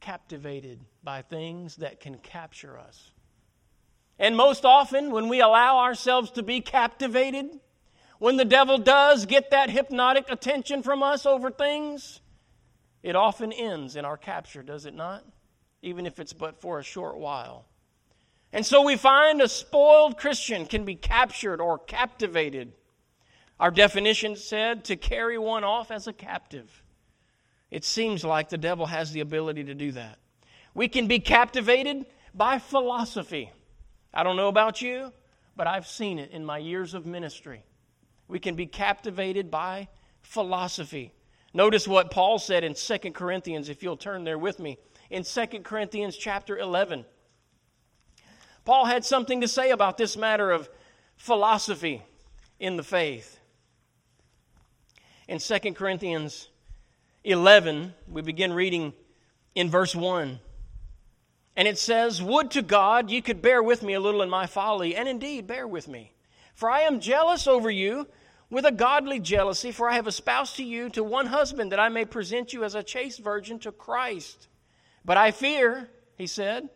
captivated 0.00 0.80
by 1.02 1.22
things 1.22 1.76
that 1.76 2.00
can 2.00 2.18
capture 2.18 2.78
us. 2.78 3.12
And 4.18 4.36
most 4.36 4.64
often, 4.64 5.12
when 5.12 5.28
we 5.28 5.40
allow 5.40 5.78
ourselves 5.78 6.30
to 6.32 6.42
be 6.42 6.60
captivated, 6.60 7.60
when 8.18 8.36
the 8.36 8.44
devil 8.44 8.78
does 8.78 9.24
get 9.26 9.50
that 9.50 9.70
hypnotic 9.70 10.26
attention 10.28 10.82
from 10.82 11.02
us 11.02 11.24
over 11.24 11.50
things, 11.50 12.20
it 13.02 13.16
often 13.16 13.52
ends 13.52 13.96
in 13.96 14.04
our 14.04 14.18
capture, 14.18 14.62
does 14.62 14.84
it 14.84 14.94
not? 14.94 15.24
Even 15.82 16.06
if 16.06 16.18
it's 16.18 16.32
but 16.32 16.60
for 16.60 16.78
a 16.78 16.84
short 16.84 17.18
while. 17.18 17.64
And 18.52 18.66
so 18.66 18.82
we 18.82 18.96
find 18.96 19.40
a 19.40 19.48
spoiled 19.48 20.18
Christian 20.18 20.66
can 20.66 20.84
be 20.84 20.96
captured 20.96 21.60
or 21.60 21.78
captivated. 21.78 22.72
Our 23.58 23.70
definition 23.70 24.36
said 24.36 24.84
to 24.86 24.96
carry 24.96 25.38
one 25.38 25.64
off 25.64 25.90
as 25.90 26.06
a 26.06 26.12
captive. 26.12 26.82
It 27.70 27.84
seems 27.84 28.24
like 28.24 28.48
the 28.48 28.58
devil 28.58 28.86
has 28.86 29.12
the 29.12 29.20
ability 29.20 29.64
to 29.64 29.74
do 29.74 29.92
that. 29.92 30.18
We 30.74 30.88
can 30.88 31.06
be 31.06 31.20
captivated 31.20 32.06
by 32.34 32.58
philosophy. 32.58 33.52
I 34.12 34.22
don't 34.22 34.36
know 34.36 34.48
about 34.48 34.82
you, 34.82 35.12
but 35.56 35.66
I've 35.66 35.86
seen 35.86 36.18
it 36.18 36.30
in 36.30 36.44
my 36.44 36.58
years 36.58 36.94
of 36.94 37.06
ministry. 37.06 37.62
We 38.28 38.38
can 38.38 38.54
be 38.54 38.66
captivated 38.66 39.50
by 39.50 39.88
philosophy. 40.22 41.12
Notice 41.52 41.86
what 41.86 42.10
Paul 42.10 42.38
said 42.38 42.64
in 42.64 42.74
2 42.74 42.98
Corinthians, 43.12 43.68
if 43.68 43.82
you'll 43.82 43.96
turn 43.96 44.24
there 44.24 44.38
with 44.38 44.58
me. 44.58 44.78
In 45.10 45.24
2 45.24 45.46
Corinthians 45.64 46.16
chapter 46.16 46.56
11, 46.56 47.04
Paul 48.64 48.84
had 48.84 49.04
something 49.04 49.40
to 49.40 49.48
say 49.48 49.70
about 49.70 49.98
this 49.98 50.16
matter 50.16 50.52
of 50.52 50.68
philosophy 51.16 52.02
in 52.60 52.76
the 52.76 52.84
faith. 52.84 53.40
In 55.26 55.38
2 55.38 55.74
Corinthians 55.74 56.48
11, 57.24 57.92
we 58.08 58.22
begin 58.22 58.52
reading 58.52 58.92
in 59.56 59.68
verse 59.68 59.96
1. 59.96 60.38
And 61.56 61.66
it 61.66 61.78
says, 61.78 62.22
Would 62.22 62.52
to 62.52 62.62
God 62.62 63.10
you 63.10 63.20
could 63.20 63.42
bear 63.42 63.62
with 63.62 63.82
me 63.82 63.94
a 63.94 64.00
little 64.00 64.22
in 64.22 64.30
my 64.30 64.46
folly, 64.46 64.94
and 64.94 65.08
indeed 65.08 65.48
bear 65.48 65.66
with 65.66 65.88
me. 65.88 66.12
For 66.54 66.70
I 66.70 66.82
am 66.82 67.00
jealous 67.00 67.48
over 67.48 67.70
you 67.70 68.06
with 68.48 68.64
a 68.64 68.72
godly 68.72 69.18
jealousy, 69.18 69.72
for 69.72 69.90
I 69.90 69.94
have 69.94 70.06
espoused 70.06 70.56
to 70.56 70.64
you 70.64 70.88
to 70.90 71.02
one 71.02 71.26
husband, 71.26 71.72
that 71.72 71.80
I 71.80 71.88
may 71.88 72.04
present 72.04 72.52
you 72.52 72.62
as 72.62 72.76
a 72.76 72.82
chaste 72.82 73.18
virgin 73.18 73.58
to 73.60 73.72
Christ. 73.72 74.46
But 75.04 75.16
I 75.16 75.30
fear, 75.30 75.88
he 76.16 76.26
said, 76.26 76.68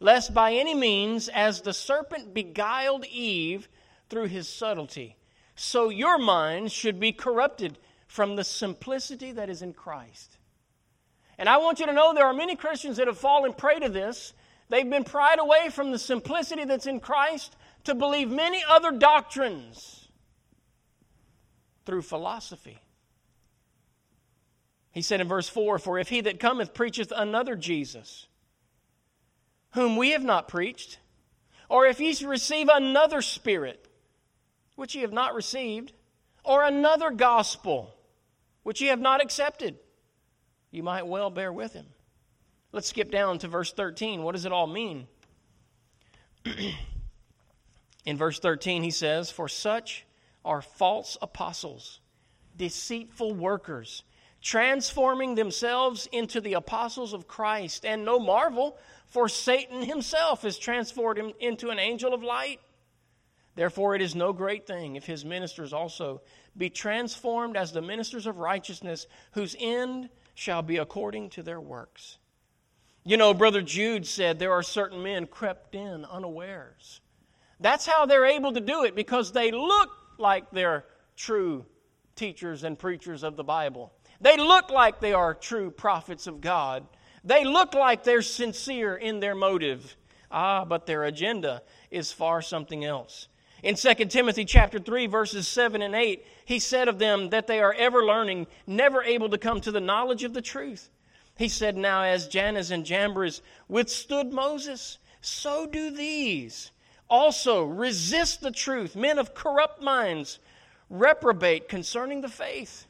lest 0.00 0.34
by 0.34 0.54
any 0.54 0.74
means, 0.74 1.28
as 1.28 1.60
the 1.60 1.72
serpent 1.72 2.34
beguiled 2.34 3.04
Eve 3.06 3.68
through 4.08 4.26
his 4.26 4.48
subtlety, 4.48 5.16
so 5.54 5.88
your 5.88 6.18
minds 6.18 6.72
should 6.72 6.98
be 6.98 7.12
corrupted 7.12 7.78
from 8.06 8.34
the 8.34 8.44
simplicity 8.44 9.32
that 9.32 9.50
is 9.50 9.62
in 9.62 9.72
Christ. 9.72 10.38
And 11.38 11.48
I 11.48 11.58
want 11.58 11.80
you 11.80 11.86
to 11.86 11.92
know 11.92 12.12
there 12.12 12.26
are 12.26 12.34
many 12.34 12.56
Christians 12.56 12.96
that 12.96 13.06
have 13.06 13.18
fallen 13.18 13.52
prey 13.54 13.78
to 13.78 13.88
this. 13.88 14.34
They've 14.68 14.88
been 14.88 15.04
pried 15.04 15.38
away 15.38 15.68
from 15.70 15.90
the 15.90 15.98
simplicity 15.98 16.64
that's 16.64 16.86
in 16.86 17.00
Christ 17.00 17.56
to 17.84 17.94
believe 17.94 18.30
many 18.30 18.62
other 18.68 18.90
doctrines 18.90 20.08
through 21.86 22.02
philosophy. 22.02 22.78
He 24.92 25.02
said 25.02 25.20
in 25.20 25.28
verse 25.28 25.48
4 25.48 25.78
For 25.78 25.98
if 25.98 26.08
he 26.08 26.20
that 26.22 26.40
cometh 26.40 26.74
preacheth 26.74 27.12
another 27.14 27.56
Jesus, 27.56 28.26
whom 29.72 29.96
we 29.96 30.10
have 30.10 30.24
not 30.24 30.48
preached, 30.48 30.98
or 31.68 31.86
if 31.86 32.00
ye 32.00 32.14
receive 32.26 32.68
another 32.68 33.22
Spirit, 33.22 33.88
which 34.74 34.94
ye 34.94 35.02
have 35.02 35.12
not 35.12 35.34
received, 35.34 35.92
or 36.44 36.64
another 36.64 37.10
gospel, 37.10 37.94
which 38.62 38.80
ye 38.80 38.88
have 38.88 39.00
not 39.00 39.22
accepted, 39.22 39.78
you 40.70 40.82
might 40.82 41.06
well 41.06 41.30
bear 41.30 41.52
with 41.52 41.72
him. 41.72 41.86
Let's 42.72 42.88
skip 42.88 43.10
down 43.10 43.38
to 43.38 43.48
verse 43.48 43.72
13. 43.72 44.22
What 44.22 44.32
does 44.32 44.44
it 44.44 44.52
all 44.52 44.66
mean? 44.66 45.06
In 48.04 48.16
verse 48.16 48.38
13, 48.38 48.82
he 48.82 48.90
says, 48.90 49.30
For 49.30 49.48
such 49.48 50.06
are 50.44 50.62
false 50.62 51.18
apostles, 51.20 52.00
deceitful 52.56 53.34
workers, 53.34 54.04
transforming 54.42 55.34
themselves 55.34 56.08
into 56.12 56.40
the 56.40 56.54
apostles 56.54 57.12
of 57.12 57.28
Christ. 57.28 57.84
And 57.84 58.04
no 58.04 58.18
marvel, 58.18 58.78
for 59.08 59.28
Satan 59.28 59.82
himself 59.82 60.44
is 60.44 60.58
transformed 60.58 61.34
into 61.40 61.70
an 61.70 61.78
angel 61.78 62.14
of 62.14 62.22
light. 62.22 62.60
Therefore, 63.56 63.94
it 63.94 64.02
is 64.02 64.14
no 64.14 64.32
great 64.32 64.66
thing 64.66 64.96
if 64.96 65.04
his 65.04 65.24
ministers 65.24 65.72
also 65.72 66.22
be 66.56 66.70
transformed 66.70 67.56
as 67.56 67.72
the 67.72 67.82
ministers 67.82 68.26
of 68.26 68.38
righteousness, 68.38 69.06
whose 69.32 69.56
end 69.58 70.08
shall 70.34 70.62
be 70.62 70.78
according 70.78 71.30
to 71.30 71.42
their 71.42 71.60
works. 71.60 72.18
You 73.04 73.16
know, 73.16 73.34
Brother 73.34 73.62
Jude 73.62 74.06
said 74.06 74.38
there 74.38 74.52
are 74.52 74.62
certain 74.62 75.02
men 75.02 75.26
crept 75.26 75.74
in 75.74 76.04
unawares. 76.04 77.00
That's 77.58 77.86
how 77.86 78.06
they're 78.06 78.26
able 78.26 78.52
to 78.52 78.60
do 78.60 78.84
it 78.84 78.94
because 78.94 79.32
they 79.32 79.50
look 79.50 79.90
like 80.18 80.50
they're 80.50 80.84
true 81.16 81.66
teachers 82.14 82.64
and 82.64 82.78
preachers 82.78 83.22
of 83.22 83.36
the 83.36 83.44
Bible. 83.44 83.92
They 84.20 84.36
look 84.36 84.70
like 84.70 85.00
they 85.00 85.12
are 85.12 85.34
true 85.34 85.70
prophets 85.70 86.26
of 86.26 86.40
God. 86.40 86.86
They 87.24 87.44
look 87.44 87.74
like 87.74 88.04
they're 88.04 88.22
sincere 88.22 88.96
in 88.96 89.20
their 89.20 89.34
motive. 89.34 89.96
Ah, 90.30 90.64
but 90.64 90.86
their 90.86 91.04
agenda 91.04 91.62
is 91.90 92.12
far 92.12 92.42
something 92.42 92.84
else. 92.84 93.28
In 93.62 93.74
2 93.74 93.94
Timothy 94.06 94.44
chapter 94.44 94.78
3 94.78 95.06
verses 95.06 95.46
7 95.48 95.82
and 95.82 95.94
8, 95.94 96.24
he 96.44 96.58
said 96.58 96.88
of 96.88 96.98
them 96.98 97.30
that 97.30 97.46
they 97.46 97.60
are 97.60 97.74
ever 97.74 98.04
learning, 98.04 98.46
never 98.66 99.02
able 99.02 99.28
to 99.30 99.38
come 99.38 99.60
to 99.60 99.72
the 99.72 99.80
knowledge 99.80 100.24
of 100.24 100.32
the 100.32 100.40
truth. 100.42 100.90
He 101.36 101.48
said, 101.48 101.76
"Now 101.76 102.02
as 102.02 102.28
Jannes 102.28 102.70
and 102.70 102.84
Jambres 102.86 103.42
withstood 103.68 104.32
Moses, 104.32 104.98
so 105.20 105.66
do 105.66 105.90
these. 105.90 106.70
Also 107.08 107.62
resist 107.64 108.40
the 108.40 108.50
truth, 108.50 108.94
men 108.94 109.18
of 109.18 109.34
corrupt 109.34 109.82
minds, 109.82 110.38
reprobate 110.88 111.68
concerning 111.68 112.20
the 112.20 112.28
faith." 112.28 112.86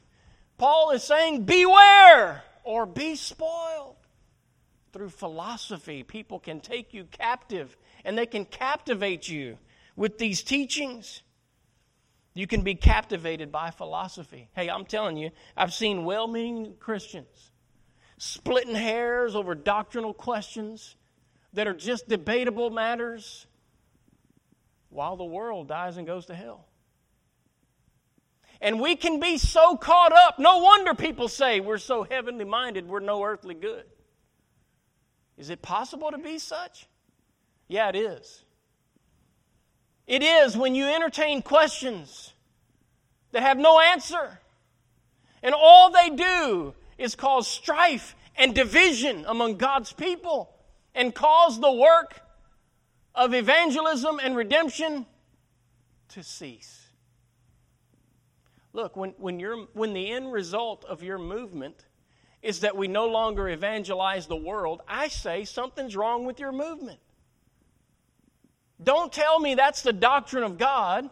Paul 0.61 0.91
is 0.91 1.03
saying, 1.03 1.45
"Beware 1.45 2.43
or 2.63 2.85
be 2.85 3.15
spoiled." 3.15 3.95
Through 4.93 5.09
philosophy, 5.09 6.03
people 6.03 6.39
can 6.39 6.61
take 6.61 6.93
you 6.93 7.05
captive 7.05 7.75
and 8.05 8.15
they 8.15 8.27
can 8.27 8.45
captivate 8.45 9.27
you 9.27 9.57
with 9.95 10.19
these 10.19 10.43
teachings. 10.43 11.23
You 12.35 12.45
can 12.45 12.61
be 12.61 12.75
captivated 12.75 13.51
by 13.51 13.71
philosophy. 13.71 14.49
Hey, 14.53 14.69
I'm 14.69 14.85
telling 14.85 15.17
you, 15.17 15.31
I've 15.57 15.73
seen 15.73 16.05
well 16.05 16.27
meaning 16.27 16.75
Christians 16.75 17.51
splitting 18.19 18.75
hairs 18.75 19.35
over 19.35 19.55
doctrinal 19.55 20.13
questions 20.13 20.95
that 21.53 21.65
are 21.65 21.73
just 21.73 22.07
debatable 22.07 22.69
matters 22.69 23.47
while 24.89 25.17
the 25.17 25.25
world 25.25 25.69
dies 25.69 25.97
and 25.97 26.05
goes 26.05 26.27
to 26.27 26.35
hell. 26.35 26.67
And 28.61 28.79
we 28.79 28.95
can 28.95 29.19
be 29.19 29.39
so 29.39 29.75
caught 29.75 30.13
up. 30.13 30.37
No 30.37 30.59
wonder 30.59 30.93
people 30.93 31.27
say 31.27 31.59
we're 31.59 31.79
so 31.79 32.03
heavenly 32.03 32.45
minded, 32.45 32.87
we're 32.87 32.99
no 32.99 33.23
earthly 33.23 33.55
good. 33.55 33.83
Is 35.37 35.49
it 35.49 35.63
possible 35.63 36.11
to 36.11 36.19
be 36.19 36.37
such? 36.37 36.87
Yeah, 37.67 37.89
it 37.89 37.95
is. 37.95 38.45
It 40.05 40.21
is 40.21 40.55
when 40.55 40.75
you 40.75 40.85
entertain 40.85 41.41
questions 41.41 42.33
that 43.31 43.41
have 43.41 43.57
no 43.57 43.79
answer. 43.79 44.39
And 45.41 45.55
all 45.57 45.89
they 45.89 46.09
do 46.09 46.75
is 46.97 47.15
cause 47.15 47.47
strife 47.47 48.15
and 48.35 48.53
division 48.53 49.25
among 49.27 49.57
God's 49.57 49.91
people 49.91 50.53
and 50.93 51.15
cause 51.15 51.59
the 51.59 51.71
work 51.71 52.21
of 53.15 53.33
evangelism 53.33 54.19
and 54.21 54.35
redemption 54.35 55.05
to 56.09 56.23
cease. 56.23 56.80
Look, 58.73 58.95
when, 58.95 59.11
when, 59.17 59.39
you're, 59.39 59.65
when 59.73 59.93
the 59.93 60.11
end 60.11 60.31
result 60.31 60.85
of 60.85 61.03
your 61.03 61.17
movement 61.17 61.85
is 62.41 62.61
that 62.61 62.75
we 62.75 62.87
no 62.87 63.07
longer 63.07 63.49
evangelize 63.49 64.27
the 64.27 64.35
world, 64.35 64.81
I 64.87 65.09
say 65.09 65.45
something's 65.45 65.95
wrong 65.95 66.25
with 66.25 66.39
your 66.39 66.51
movement. 66.51 66.99
Don't 68.81 69.11
tell 69.11 69.39
me 69.39 69.55
that's 69.55 69.83
the 69.83 69.93
doctrine 69.93 70.43
of 70.43 70.57
God 70.57 71.09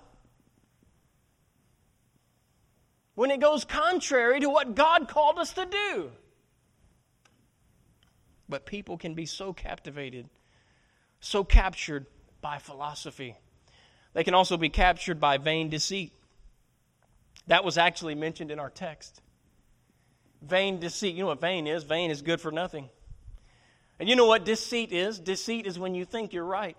when 3.13 3.31
it 3.31 3.39
goes 3.41 3.65
contrary 3.65 4.39
to 4.39 4.49
what 4.49 4.75
God 4.75 5.07
called 5.07 5.37
us 5.37 5.53
to 5.53 5.65
do. 5.65 6.09
But 8.47 8.65
people 8.65 8.97
can 8.97 9.13
be 9.13 9.27
so 9.27 9.53
captivated, 9.53 10.27
so 11.19 11.43
captured 11.43 12.07
by 12.41 12.57
philosophy. 12.57 13.35
They 14.13 14.23
can 14.23 14.33
also 14.33 14.57
be 14.57 14.69
captured 14.69 15.19
by 15.19 15.37
vain 15.37 15.69
deceit. 15.69 16.13
That 17.49 17.63
was 17.63 17.79
actually 17.79 18.13
mentioned 18.13 18.51
in 18.51 18.59
our 18.59 18.69
text. 18.69 19.21
Vain 20.43 20.79
deceit. 20.79 21.15
You 21.15 21.21
know 21.21 21.27
what 21.27 21.41
vain 21.41 21.65
is? 21.65 21.83
Vain 21.83 22.11
is 22.11 22.21
good 22.21 22.39
for 22.39 22.51
nothing. 22.51 22.89
And 23.99 24.07
you 24.07 24.15
know 24.15 24.27
what 24.27 24.45
deceit 24.45 24.91
is? 24.91 25.19
Deceit 25.19 25.65
is 25.65 25.77
when 25.77 25.95
you 25.95 26.05
think 26.05 26.31
you're 26.31 26.45
right. 26.45 26.77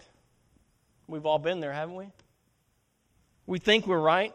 We've 1.08 1.26
all 1.26 1.40
been 1.40 1.58
there, 1.58 1.72
haven't 1.72 1.96
we? 1.96 2.06
We 3.46 3.58
think 3.58 3.88
we're 3.88 3.98
right. 3.98 4.32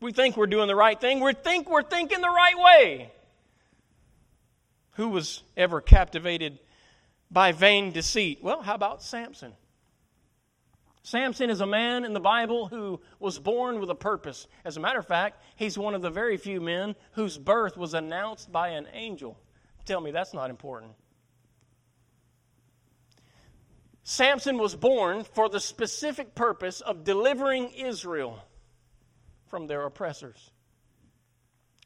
We 0.00 0.10
think 0.10 0.36
we're 0.36 0.48
doing 0.48 0.66
the 0.66 0.74
right 0.74 1.00
thing. 1.00 1.20
We 1.20 1.34
think 1.34 1.70
we're 1.70 1.84
thinking 1.84 2.20
the 2.20 2.28
right 2.28 2.58
way. 2.58 3.12
Who 4.94 5.08
was 5.08 5.44
ever 5.56 5.80
captivated 5.80 6.58
by 7.30 7.52
vain 7.52 7.92
deceit? 7.92 8.40
Well, 8.42 8.60
how 8.60 8.74
about 8.74 9.04
Samson? 9.04 9.52
Samson 11.08 11.48
is 11.48 11.62
a 11.62 11.66
man 11.66 12.04
in 12.04 12.12
the 12.12 12.20
Bible 12.20 12.66
who 12.66 13.00
was 13.18 13.38
born 13.38 13.80
with 13.80 13.88
a 13.88 13.94
purpose. 13.94 14.46
As 14.62 14.76
a 14.76 14.80
matter 14.80 14.98
of 14.98 15.06
fact, 15.06 15.42
he's 15.56 15.78
one 15.78 15.94
of 15.94 16.02
the 16.02 16.10
very 16.10 16.36
few 16.36 16.60
men 16.60 16.94
whose 17.12 17.38
birth 17.38 17.78
was 17.78 17.94
announced 17.94 18.52
by 18.52 18.68
an 18.68 18.86
angel. 18.92 19.38
Tell 19.86 20.02
me 20.02 20.10
that's 20.10 20.34
not 20.34 20.50
important. 20.50 20.92
Samson 24.02 24.58
was 24.58 24.76
born 24.76 25.24
for 25.24 25.48
the 25.48 25.60
specific 25.60 26.34
purpose 26.34 26.82
of 26.82 27.04
delivering 27.04 27.70
Israel 27.70 28.44
from 29.46 29.66
their 29.66 29.86
oppressors. 29.86 30.50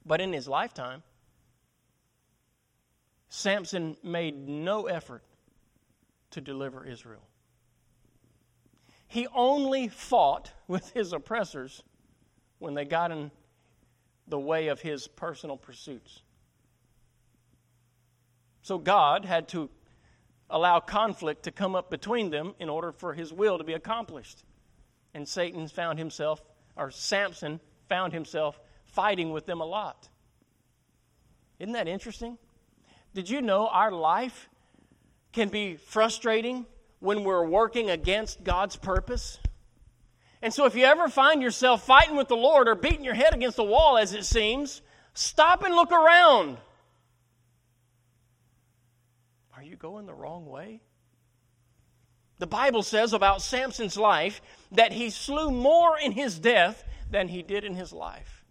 But 0.04 0.20
in 0.20 0.32
his 0.32 0.48
lifetime, 0.48 1.04
Samson 3.28 3.96
made 4.02 4.48
no 4.48 4.86
effort 4.86 5.22
to 6.32 6.40
deliver 6.40 6.84
Israel. 6.84 7.22
He 9.12 9.26
only 9.34 9.88
fought 9.88 10.50
with 10.66 10.90
his 10.92 11.12
oppressors 11.12 11.82
when 12.60 12.72
they 12.72 12.86
got 12.86 13.10
in 13.10 13.30
the 14.26 14.38
way 14.38 14.68
of 14.68 14.80
his 14.80 15.06
personal 15.06 15.58
pursuits. 15.58 16.22
So 18.62 18.78
God 18.78 19.26
had 19.26 19.48
to 19.48 19.68
allow 20.48 20.80
conflict 20.80 21.42
to 21.42 21.50
come 21.50 21.74
up 21.74 21.90
between 21.90 22.30
them 22.30 22.54
in 22.58 22.70
order 22.70 22.90
for 22.90 23.12
his 23.12 23.34
will 23.34 23.58
to 23.58 23.64
be 23.64 23.74
accomplished. 23.74 24.44
And 25.12 25.28
Satan 25.28 25.68
found 25.68 25.98
himself, 25.98 26.42
or 26.74 26.90
Samson 26.90 27.60
found 27.90 28.14
himself 28.14 28.58
fighting 28.86 29.30
with 29.30 29.44
them 29.44 29.60
a 29.60 29.66
lot. 29.66 30.08
Isn't 31.58 31.74
that 31.74 31.86
interesting? 31.86 32.38
Did 33.12 33.28
you 33.28 33.42
know 33.42 33.68
our 33.68 33.92
life 33.92 34.48
can 35.34 35.50
be 35.50 35.76
frustrating 35.76 36.64
when 37.02 37.24
we're 37.24 37.44
working 37.44 37.90
against 37.90 38.44
God's 38.44 38.76
purpose? 38.76 39.38
And 40.40 40.52
so, 40.52 40.66
if 40.66 40.74
you 40.74 40.84
ever 40.84 41.08
find 41.08 41.42
yourself 41.42 41.84
fighting 41.84 42.16
with 42.16 42.28
the 42.28 42.36
Lord 42.36 42.68
or 42.68 42.74
beating 42.74 43.04
your 43.04 43.14
head 43.14 43.34
against 43.34 43.56
the 43.56 43.64
wall, 43.64 43.98
as 43.98 44.12
it 44.14 44.24
seems, 44.24 44.82
stop 45.14 45.62
and 45.62 45.74
look 45.74 45.92
around. 45.92 46.58
Are 49.56 49.62
you 49.62 49.76
going 49.76 50.06
the 50.06 50.14
wrong 50.14 50.46
way? 50.46 50.80
The 52.38 52.48
Bible 52.48 52.82
says 52.82 53.12
about 53.12 53.40
Samson's 53.40 53.96
life 53.96 54.42
that 54.72 54.92
he 54.92 55.10
slew 55.10 55.52
more 55.52 55.96
in 55.96 56.10
his 56.10 56.40
death 56.40 56.82
than 57.08 57.28
he 57.28 57.42
did 57.42 57.62
in 57.62 57.76
his 57.76 57.92
life. 57.92 58.44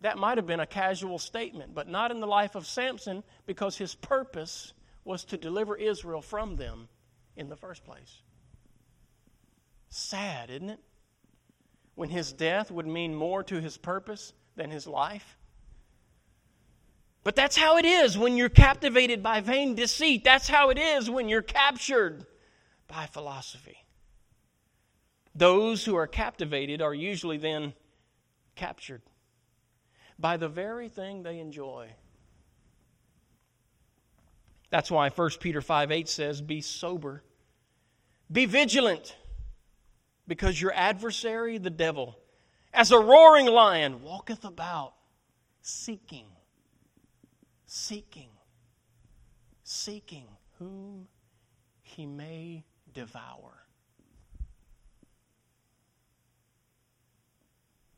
That 0.00 0.16
might 0.16 0.38
have 0.38 0.46
been 0.46 0.60
a 0.60 0.66
casual 0.66 1.18
statement, 1.18 1.74
but 1.74 1.86
not 1.86 2.10
in 2.10 2.20
the 2.20 2.26
life 2.26 2.54
of 2.54 2.66
Samson 2.66 3.24
because 3.46 3.76
his 3.76 3.94
purpose 3.94 4.72
was 5.08 5.24
to 5.24 5.38
deliver 5.38 5.74
Israel 5.74 6.20
from 6.20 6.56
them 6.56 6.86
in 7.34 7.48
the 7.48 7.56
first 7.56 7.82
place. 7.82 8.20
Sad, 9.88 10.50
isn't 10.50 10.68
it? 10.68 10.80
When 11.94 12.10
his 12.10 12.30
death 12.30 12.70
would 12.70 12.86
mean 12.86 13.14
more 13.14 13.42
to 13.44 13.58
his 13.58 13.78
purpose 13.78 14.34
than 14.54 14.70
his 14.70 14.86
life. 14.86 15.38
But 17.24 17.36
that's 17.36 17.56
how 17.56 17.78
it 17.78 17.86
is 17.86 18.18
when 18.18 18.36
you're 18.36 18.50
captivated 18.50 19.22
by 19.22 19.40
vain 19.40 19.74
deceit. 19.74 20.24
That's 20.24 20.46
how 20.46 20.68
it 20.68 20.78
is 20.78 21.08
when 21.08 21.30
you're 21.30 21.40
captured 21.40 22.26
by 22.86 23.06
philosophy. 23.06 23.78
Those 25.34 25.86
who 25.86 25.94
are 25.96 26.06
captivated 26.06 26.82
are 26.82 26.94
usually 26.94 27.38
then 27.38 27.72
captured 28.56 29.00
by 30.18 30.36
the 30.36 30.50
very 30.50 30.90
thing 30.90 31.22
they 31.22 31.38
enjoy. 31.38 31.88
That's 34.70 34.90
why 34.90 35.08
1 35.08 35.30
Peter 35.40 35.60
5 35.60 35.90
8 35.90 36.08
says, 36.08 36.40
Be 36.40 36.60
sober, 36.60 37.22
be 38.30 38.44
vigilant 38.44 39.16
because 40.26 40.60
your 40.60 40.72
adversary, 40.74 41.56
the 41.58 41.70
devil, 41.70 42.18
as 42.74 42.90
a 42.90 42.98
roaring 42.98 43.46
lion, 43.46 44.02
walketh 44.02 44.44
about, 44.44 44.92
seeking, 45.62 46.26
seeking, 47.64 48.28
seeking 49.64 50.26
whom 50.58 51.08
he 51.80 52.04
may 52.04 52.64
devour. 52.92 53.54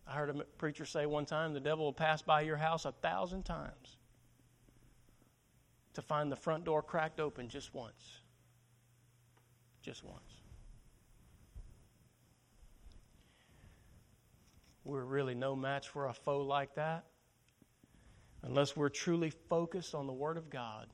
I 0.07 0.13
heard 0.13 0.31
a 0.31 0.35
preacher 0.59 0.85
say 0.85 1.07
one 1.07 1.25
time 1.25 1.53
the 1.53 1.61
devil 1.61 1.85
will 1.85 1.93
pass 1.93 2.23
by 2.23 2.43
your 2.43 2.57
house 2.57 2.85
a 2.85 2.93
thousand 2.93 3.45
times 3.45 3.97
to 5.95 6.03
find 6.03 6.31
the 6.31 6.37
front 6.37 6.65
door 6.65 6.83
cracked 6.83 7.21
open 7.21 7.49
just 7.49 7.75
once. 7.75 8.21
Just 9.83 10.05
once. 10.05 10.19
We're 14.85 15.05
really 15.05 15.35
no 15.35 15.55
match 15.55 15.89
for 15.89 16.07
a 16.07 16.13
foe 16.13 16.43
like 16.43 16.75
that 16.75 17.05
unless 18.43 18.77
we're 18.77 18.89
truly 18.89 19.31
focused 19.49 19.95
on 19.95 20.07
the 20.07 20.13
Word 20.13 20.37
of 20.37 20.51
God 20.51 20.87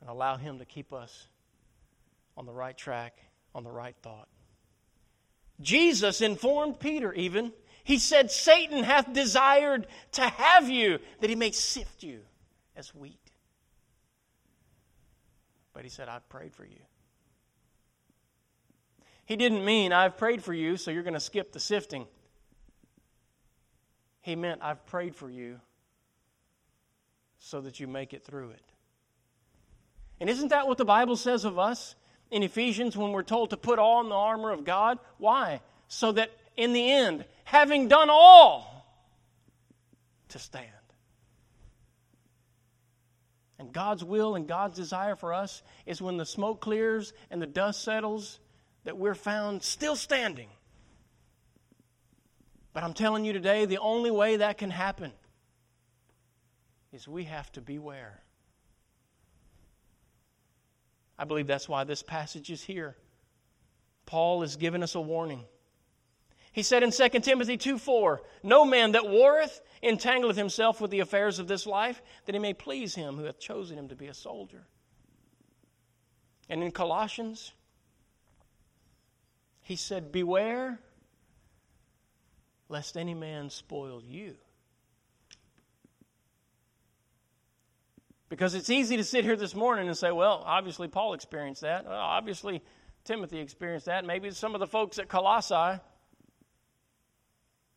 and 0.00 0.10
allow 0.10 0.36
Him 0.36 0.58
to 0.58 0.64
keep 0.64 0.92
us 0.92 1.28
on 2.36 2.46
the 2.46 2.52
right 2.52 2.76
track, 2.76 3.18
on 3.54 3.64
the 3.64 3.70
right 3.70 3.94
thought. 4.02 4.28
Jesus 5.60 6.20
informed 6.20 6.80
Peter, 6.80 7.12
even. 7.12 7.52
He 7.84 7.98
said, 7.98 8.30
Satan 8.30 8.82
hath 8.82 9.12
desired 9.12 9.86
to 10.12 10.22
have 10.22 10.68
you, 10.68 10.98
that 11.20 11.30
he 11.30 11.36
may 11.36 11.50
sift 11.50 12.02
you 12.02 12.20
as 12.76 12.94
wheat. 12.94 13.21
But 15.72 15.84
he 15.84 15.90
said, 15.90 16.08
I've 16.08 16.28
prayed 16.28 16.54
for 16.54 16.64
you. 16.64 16.80
He 19.24 19.36
didn't 19.36 19.64
mean, 19.64 19.92
I've 19.92 20.16
prayed 20.16 20.42
for 20.42 20.52
you, 20.52 20.76
so 20.76 20.90
you're 20.90 21.02
going 21.02 21.14
to 21.14 21.20
skip 21.20 21.52
the 21.52 21.60
sifting. 21.60 22.06
He 24.20 24.36
meant, 24.36 24.60
I've 24.62 24.84
prayed 24.86 25.14
for 25.14 25.30
you 25.30 25.60
so 27.38 27.60
that 27.60 27.80
you 27.80 27.86
make 27.86 28.12
it 28.12 28.24
through 28.24 28.50
it. 28.50 28.62
And 30.20 30.30
isn't 30.30 30.48
that 30.48 30.68
what 30.68 30.78
the 30.78 30.84
Bible 30.84 31.16
says 31.16 31.44
of 31.44 31.58
us 31.58 31.94
in 32.30 32.42
Ephesians 32.42 32.96
when 32.96 33.12
we're 33.12 33.22
told 33.22 33.50
to 33.50 33.56
put 33.56 33.78
on 33.78 34.08
the 34.08 34.14
armor 34.14 34.52
of 34.52 34.64
God? 34.64 34.98
Why? 35.18 35.60
So 35.88 36.12
that 36.12 36.30
in 36.56 36.72
the 36.72 36.90
end, 36.92 37.24
having 37.44 37.88
done 37.88 38.08
all, 38.10 38.86
to 40.28 40.38
stand. 40.38 40.68
And 43.62 43.72
God's 43.72 44.02
will 44.02 44.34
and 44.34 44.48
God's 44.48 44.76
desire 44.76 45.14
for 45.14 45.32
us 45.32 45.62
is 45.86 46.02
when 46.02 46.16
the 46.16 46.26
smoke 46.26 46.60
clears 46.60 47.12
and 47.30 47.40
the 47.40 47.46
dust 47.46 47.84
settles, 47.84 48.40
that 48.82 48.98
we're 48.98 49.14
found 49.14 49.62
still 49.62 49.94
standing. 49.94 50.48
But 52.72 52.82
I'm 52.82 52.92
telling 52.92 53.24
you 53.24 53.32
today, 53.32 53.64
the 53.64 53.78
only 53.78 54.10
way 54.10 54.38
that 54.38 54.58
can 54.58 54.70
happen 54.70 55.12
is 56.92 57.06
we 57.06 57.22
have 57.24 57.52
to 57.52 57.60
beware. 57.60 58.20
I 61.16 61.24
believe 61.24 61.46
that's 61.46 61.68
why 61.68 61.84
this 61.84 62.02
passage 62.02 62.50
is 62.50 62.64
here. 62.64 62.96
Paul 64.06 64.42
is 64.42 64.56
giving 64.56 64.82
us 64.82 64.96
a 64.96 65.00
warning. 65.00 65.44
He 66.52 66.62
said 66.62 66.82
in 66.82 66.90
2 66.90 67.08
Timothy 67.20 67.56
2 67.56 67.78
4, 67.78 68.20
No 68.42 68.64
man 68.64 68.92
that 68.92 69.08
warreth 69.08 69.60
entangleth 69.82 70.36
himself 70.36 70.80
with 70.80 70.90
the 70.90 71.00
affairs 71.00 71.38
of 71.38 71.48
this 71.48 71.66
life, 71.66 72.02
that 72.26 72.34
he 72.34 72.38
may 72.38 72.52
please 72.52 72.94
him 72.94 73.16
who 73.16 73.24
hath 73.24 73.40
chosen 73.40 73.78
him 73.78 73.88
to 73.88 73.96
be 73.96 74.06
a 74.06 74.14
soldier. 74.14 74.66
And 76.48 76.62
in 76.62 76.70
Colossians, 76.70 77.52
he 79.62 79.76
said, 79.76 80.12
Beware 80.12 80.78
lest 82.68 82.96
any 82.96 83.14
man 83.14 83.48
spoil 83.48 84.02
you. 84.02 84.34
Because 88.28 88.54
it's 88.54 88.70
easy 88.70 88.96
to 88.96 89.04
sit 89.04 89.24
here 89.24 89.36
this 89.36 89.54
morning 89.54 89.88
and 89.88 89.96
say, 89.96 90.10
well, 90.10 90.42
obviously 90.46 90.88
Paul 90.88 91.12
experienced 91.12 91.60
that. 91.60 91.84
Well, 91.84 91.94
obviously 91.94 92.62
Timothy 93.04 93.38
experienced 93.38 93.86
that. 93.86 94.06
Maybe 94.06 94.30
some 94.30 94.54
of 94.54 94.60
the 94.60 94.66
folks 94.66 94.98
at 94.98 95.08
Colossae. 95.08 95.80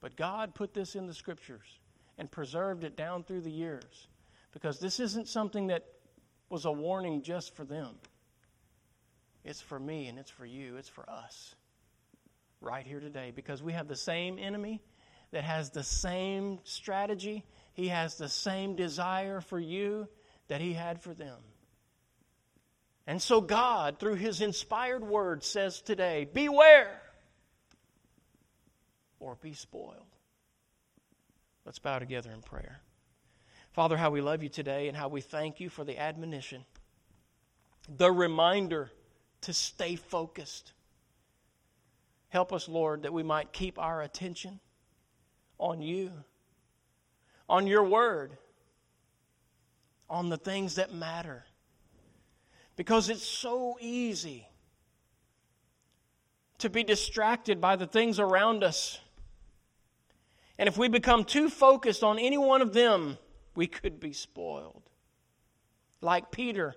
But 0.02 0.16
God 0.16 0.54
put 0.54 0.74
this 0.74 0.96
in 0.96 1.08
the 1.08 1.14
scriptures 1.14 1.80
and 2.18 2.30
preserved 2.30 2.84
it 2.84 2.96
down 2.96 3.24
through 3.24 3.42
the 3.42 3.52
years. 3.52 4.08
Because 4.52 4.80
this 4.80 5.00
isn't 5.00 5.28
something 5.28 5.68
that 5.68 5.86
was 6.50 6.66
a 6.66 6.72
warning 6.72 7.22
just 7.22 7.56
for 7.56 7.66
them. 7.66 7.96
It's 9.44 9.62
for 9.62 9.80
me 9.80 10.08
and 10.08 10.18
it's 10.18 10.32
for 10.32 10.46
you. 10.46 10.78
It's 10.78 10.90
for 10.90 11.10
us 11.10 11.56
right 12.62 12.86
here 12.86 13.00
today 13.00 13.32
because 13.36 13.62
we 13.62 13.74
have 13.74 13.88
the 13.88 13.96
same 13.96 14.40
enemy 14.40 14.82
that 15.32 15.44
has 15.44 15.70
the 15.70 15.84
same 15.84 16.60
strategy, 16.64 17.44
he 17.74 17.90
has 17.90 18.16
the 18.18 18.30
same 18.30 18.76
desire 18.76 19.42
for 19.42 19.60
you 19.60 20.08
that 20.48 20.62
he 20.62 20.74
had 20.74 21.02
for 21.02 21.14
them. 21.14 21.38
And 23.08 23.22
so, 23.22 23.42
God, 23.42 24.00
through 24.00 24.16
his 24.16 24.42
inspired 24.42 25.04
word, 25.04 25.44
says 25.44 25.82
today 25.82 26.28
beware 26.34 27.02
or 29.26 29.36
be 29.42 29.54
spoiled. 29.54 30.06
Let's 31.66 31.80
bow 31.80 32.00
together 32.00 32.32
in 32.32 32.42
prayer. 32.42 32.80
Father, 33.74 33.98
how 33.98 34.12
we 34.12 34.22
love 34.22 34.44
you 34.44 34.50
today 34.50 34.88
and 34.88 34.96
how 34.96 35.08
we 35.08 35.22
thank 35.22 35.60
you 35.60 35.70
for 35.70 35.84
the 35.84 35.98
admonition, 35.98 36.64
the 37.98 38.12
reminder 38.12 38.92
to 39.42 39.54
stay 39.54 39.96
focused 39.96 40.74
Help 42.36 42.52
us, 42.52 42.68
Lord, 42.68 43.04
that 43.04 43.14
we 43.14 43.24
might 43.24 43.54
keep 43.54 43.80
our 43.80 44.02
attention 44.02 44.60
on 45.58 45.82
you, 45.82 46.12
on 47.48 47.66
your 47.66 47.86
word, 47.86 48.38
on 50.10 50.28
the 50.28 50.36
things 50.36 50.76
that 50.76 50.94
matter. 50.94 51.46
Because 52.76 53.10
it's 53.10 53.24
so 53.24 53.78
easy 53.80 54.50
to 56.58 56.70
be 56.70 56.84
distracted 56.84 57.62
by 57.62 57.78
the 57.78 57.88
things 57.88 58.20
around 58.20 58.66
us. 58.66 59.00
And 60.58 60.70
if 60.70 60.78
we 60.78 60.88
become 60.88 61.26
too 61.26 61.50
focused 61.50 62.04
on 62.04 62.18
any 62.18 62.38
one 62.38 62.62
of 62.62 62.74
them, 62.74 63.18
we 63.56 63.68
could 63.68 64.00
be 64.00 64.14
spoiled. 64.14 64.84
Like 66.02 66.32
Peter, 66.32 66.76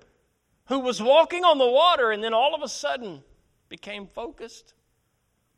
who 0.66 0.80
was 0.80 1.02
walking 1.02 1.44
on 1.44 1.58
the 1.58 1.68
water, 1.68 2.10
and 2.10 2.22
then 2.22 2.34
all 2.34 2.54
of 2.54 2.62
a 2.62 2.68
sudden, 2.68 3.22
became 3.68 4.06
focused 4.06 4.74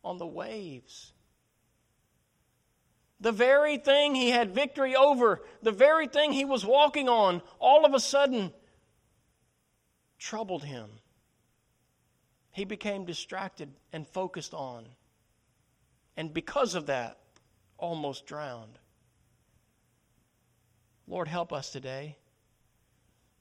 on 0.04 0.18
the 0.18 0.26
waves. 0.26 1.12
The 3.20 3.32
very 3.32 3.76
thing 3.76 4.14
he 4.14 4.30
had 4.30 4.54
victory 4.54 4.96
over, 4.96 5.42
the 5.62 5.72
very 5.72 6.08
thing 6.08 6.32
he 6.32 6.44
was 6.44 6.64
walking 6.64 7.08
on, 7.08 7.42
all 7.58 7.84
of 7.84 7.92
a 7.92 8.00
sudden 8.00 8.52
troubled 10.18 10.64
him. 10.64 10.88
He 12.52 12.64
became 12.64 13.04
distracted 13.04 13.70
and 13.92 14.06
focused 14.06 14.54
on. 14.54 14.86
And 16.16 16.32
because 16.32 16.74
of 16.74 16.86
that, 16.86 17.19
almost 17.80 18.26
drowned. 18.26 18.78
Lord, 21.08 21.26
help 21.26 21.52
us 21.52 21.70
today 21.70 22.16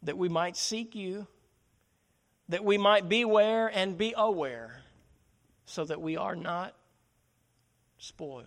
that 0.04 0.18
we 0.18 0.30
might 0.30 0.58
seek 0.58 0.96
you, 0.96 1.28
that 2.48 2.64
we 2.64 2.78
might 2.78 3.08
beware 3.08 3.68
and 3.68 3.98
be 3.98 4.14
aware, 4.18 4.82
so 5.66 5.86
that 5.86 6.02
we 6.02 6.18
are 6.18 6.36
not 6.36 6.74
spoiled. 8.00 8.46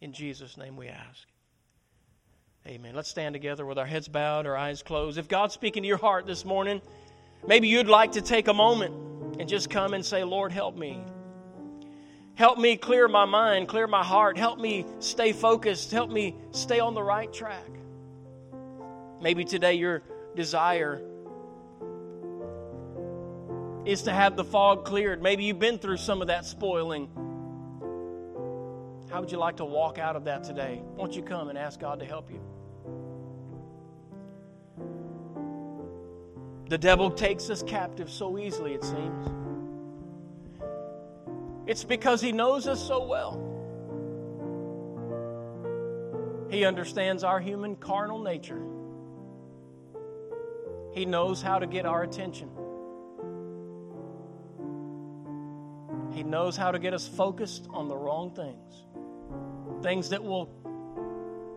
In 0.00 0.12
Jesus' 0.12 0.56
name 0.56 0.76
we 0.76 0.88
ask. 0.88 1.26
Amen. 2.66 2.94
Let's 2.94 3.08
stand 3.08 3.34
together 3.34 3.66
with 3.66 3.78
our 3.78 3.86
heads 3.86 4.08
bowed, 4.08 4.46
our 4.46 4.56
eyes 4.56 4.82
closed. 4.82 5.18
If 5.18 5.28
God's 5.28 5.54
speaking 5.54 5.82
to 5.82 5.86
your 5.86 5.98
heart 5.98 6.26
this 6.26 6.44
morning, 6.44 6.80
maybe 7.46 7.68
you'd 7.68 7.88
like 7.88 8.12
to 8.12 8.22
take 8.22 8.48
a 8.48 8.54
moment 8.54 8.94
and 9.40 9.48
just 9.48 9.70
come 9.70 9.94
and 9.94 10.04
say, 10.04 10.24
Lord, 10.24 10.52
help 10.52 10.76
me. 10.76 11.02
Help 12.38 12.56
me 12.56 12.76
clear 12.76 13.08
my 13.08 13.24
mind, 13.24 13.66
clear 13.66 13.88
my 13.88 14.04
heart. 14.04 14.38
Help 14.38 14.60
me 14.60 14.86
stay 15.00 15.32
focused. 15.32 15.90
Help 15.90 16.08
me 16.08 16.36
stay 16.52 16.78
on 16.78 16.94
the 16.94 17.02
right 17.02 17.32
track. 17.32 17.68
Maybe 19.20 19.44
today 19.44 19.74
your 19.74 20.04
desire 20.36 21.02
is 23.84 24.02
to 24.02 24.12
have 24.12 24.36
the 24.36 24.44
fog 24.44 24.84
cleared. 24.84 25.20
Maybe 25.20 25.42
you've 25.42 25.58
been 25.58 25.80
through 25.80 25.96
some 25.96 26.20
of 26.20 26.28
that 26.28 26.46
spoiling. 26.46 27.08
How 29.10 29.18
would 29.18 29.32
you 29.32 29.38
like 29.38 29.56
to 29.56 29.64
walk 29.64 29.98
out 29.98 30.14
of 30.14 30.24
that 30.26 30.44
today? 30.44 30.80
Won't 30.94 31.16
you 31.16 31.22
come 31.22 31.48
and 31.48 31.58
ask 31.58 31.80
God 31.80 31.98
to 31.98 32.06
help 32.06 32.30
you? 32.30 32.40
The 36.68 36.78
devil 36.78 37.10
takes 37.10 37.50
us 37.50 37.64
captive 37.64 38.08
so 38.08 38.38
easily, 38.38 38.74
it 38.74 38.84
seems. 38.84 39.28
It's 41.68 41.84
because 41.84 42.22
he 42.22 42.32
knows 42.32 42.66
us 42.66 42.84
so 42.84 43.04
well. 43.04 43.44
He 46.50 46.64
understands 46.64 47.22
our 47.22 47.38
human 47.38 47.76
carnal 47.76 48.22
nature. 48.22 48.62
He 50.94 51.04
knows 51.04 51.42
how 51.42 51.58
to 51.58 51.66
get 51.66 51.84
our 51.84 52.02
attention. 52.02 52.48
He 56.12 56.22
knows 56.22 56.56
how 56.56 56.70
to 56.70 56.78
get 56.78 56.94
us 56.94 57.06
focused 57.06 57.68
on 57.70 57.86
the 57.86 57.96
wrong 57.96 58.34
things 58.34 58.84
things 59.82 60.08
that 60.08 60.24
will 60.24 60.50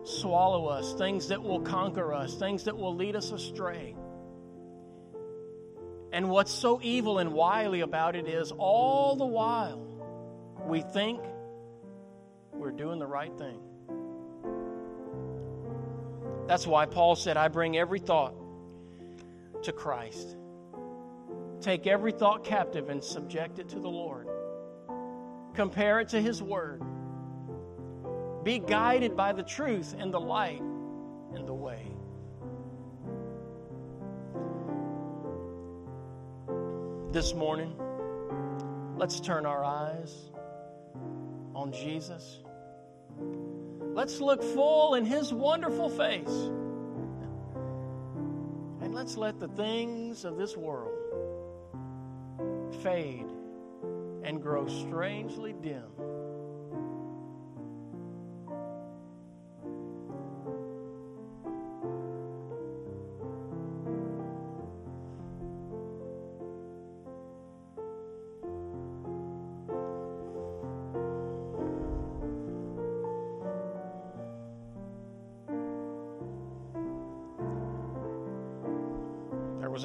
swallow 0.04 0.66
us, 0.66 0.94
things 0.94 1.28
that 1.28 1.42
will 1.42 1.60
conquer 1.60 2.14
us, 2.14 2.36
things 2.36 2.64
that 2.64 2.76
will 2.76 2.94
lead 2.94 3.16
us 3.16 3.32
astray. 3.32 3.96
And 6.12 6.28
what's 6.28 6.52
so 6.52 6.78
evil 6.82 7.18
and 7.18 7.32
wily 7.32 7.80
about 7.80 8.14
it 8.14 8.28
is 8.28 8.52
all 8.52 9.16
the 9.16 9.26
while 9.26 9.91
we 10.66 10.80
think 10.80 11.20
we're 12.52 12.70
doing 12.70 12.98
the 12.98 13.06
right 13.06 13.36
thing. 13.36 13.58
That's 16.46 16.66
why 16.66 16.86
Paul 16.86 17.16
said, 17.16 17.36
I 17.36 17.48
bring 17.48 17.76
every 17.76 17.98
thought 17.98 18.34
to 19.62 19.72
Christ. 19.72 20.36
Take 21.60 21.86
every 21.86 22.12
thought 22.12 22.44
captive 22.44 22.88
and 22.88 23.02
subject 23.02 23.58
it 23.58 23.68
to 23.70 23.80
the 23.80 23.88
Lord. 23.88 24.28
Compare 25.54 26.00
it 26.00 26.08
to 26.10 26.20
His 26.20 26.42
Word. 26.42 26.82
Be 28.42 28.58
guided 28.58 29.16
by 29.16 29.32
the 29.32 29.42
truth 29.42 29.94
and 29.98 30.12
the 30.12 30.20
light 30.20 30.60
and 31.34 31.46
the 31.46 31.54
way. 31.54 31.86
This 37.12 37.34
morning, 37.34 37.76
let's 38.96 39.20
turn 39.20 39.46
our 39.46 39.64
eyes 39.64 40.31
on 41.54 41.72
Jesus. 41.72 42.40
Let's 43.94 44.20
look 44.20 44.42
full 44.42 44.94
in 44.94 45.04
His 45.04 45.32
wonderful 45.32 45.88
face. 45.88 46.50
And 48.80 48.94
let's 48.94 49.16
let 49.16 49.38
the 49.38 49.48
things 49.48 50.24
of 50.24 50.36
this 50.36 50.56
world 50.56 50.90
fade 52.82 53.30
and 54.24 54.40
grow 54.40 54.66
strangely 54.66 55.54
dim 55.62 55.84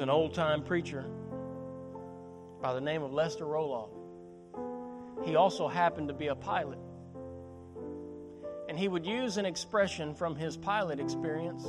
an 0.08 0.12
old 0.12 0.32
time 0.32 0.62
preacher 0.62 1.04
by 2.62 2.72
the 2.72 2.80
name 2.80 3.02
of 3.02 3.12
Lester 3.12 3.44
Roloff. 3.44 3.90
He 5.22 5.36
also 5.36 5.68
happened 5.68 6.08
to 6.08 6.14
be 6.14 6.28
a 6.28 6.34
pilot. 6.34 6.78
And 8.70 8.78
he 8.78 8.88
would 8.88 9.04
use 9.04 9.36
an 9.36 9.44
expression 9.44 10.14
from 10.14 10.34
his 10.34 10.56
pilot 10.56 10.98
experience 10.98 11.62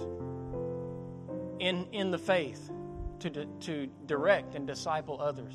in, 1.60 1.86
in 1.92 2.12
the 2.12 2.18
faith 2.18 2.72
to, 3.20 3.46
to 3.46 3.88
direct 4.06 4.56
and 4.56 4.66
disciple 4.66 5.20
others. 5.22 5.54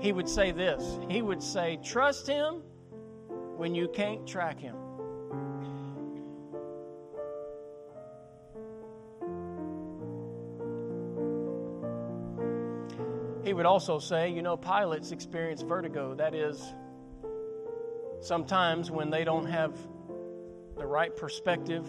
He 0.00 0.12
would 0.12 0.30
say 0.30 0.52
this 0.52 0.98
He 1.10 1.20
would 1.20 1.42
say, 1.42 1.78
Trust 1.84 2.26
him 2.26 2.62
when 3.58 3.74
you 3.74 3.88
can't 3.88 4.26
track 4.26 4.58
him. 4.58 4.76
Would 13.56 13.64
also 13.64 13.98
say, 13.98 14.28
you 14.28 14.42
know, 14.42 14.54
pilots 14.54 15.12
experience 15.12 15.62
vertigo. 15.62 16.14
That 16.14 16.34
is, 16.34 16.62
sometimes 18.20 18.90
when 18.90 19.08
they 19.08 19.24
don't 19.24 19.46
have 19.46 19.74
the 20.76 20.84
right 20.84 21.16
perspective 21.16 21.86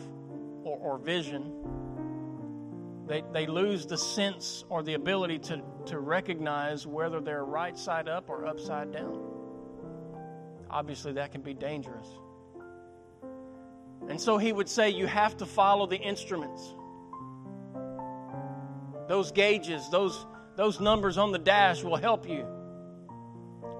or, 0.64 0.78
or 0.78 0.98
vision, 0.98 1.52
they, 3.06 3.22
they 3.34 3.48
lose 3.48 3.86
the 3.86 3.98
sense 3.98 4.64
or 4.70 4.82
the 4.82 4.94
ability 4.94 5.40
to, 5.40 5.62
to 5.88 6.00
recognize 6.00 6.88
whether 6.88 7.20
they're 7.20 7.44
right 7.44 7.78
side 7.78 8.08
up 8.08 8.30
or 8.30 8.46
upside 8.46 8.94
down. 8.94 9.22
Obviously, 10.70 11.12
that 11.14 11.34
can 11.34 11.42
be 11.42 11.54
dangerous. 11.54 12.08
And 14.08 14.20
so 14.22 14.38
he 14.38 14.54
would 14.54 14.70
say, 14.70 14.90
You 14.90 15.06
have 15.06 15.36
to 15.38 15.46
follow 15.46 15.86
the 15.86 15.98
instruments. 15.98 16.74
Those 19.10 19.34
gauges, 19.34 19.90
those 19.90 20.26
those 20.58 20.82
numbers 20.82 21.18
on 21.20 21.32
the 21.32 21.38
dash 21.38 21.84
will 21.84 21.96
help 21.96 22.28
you. 22.28 22.46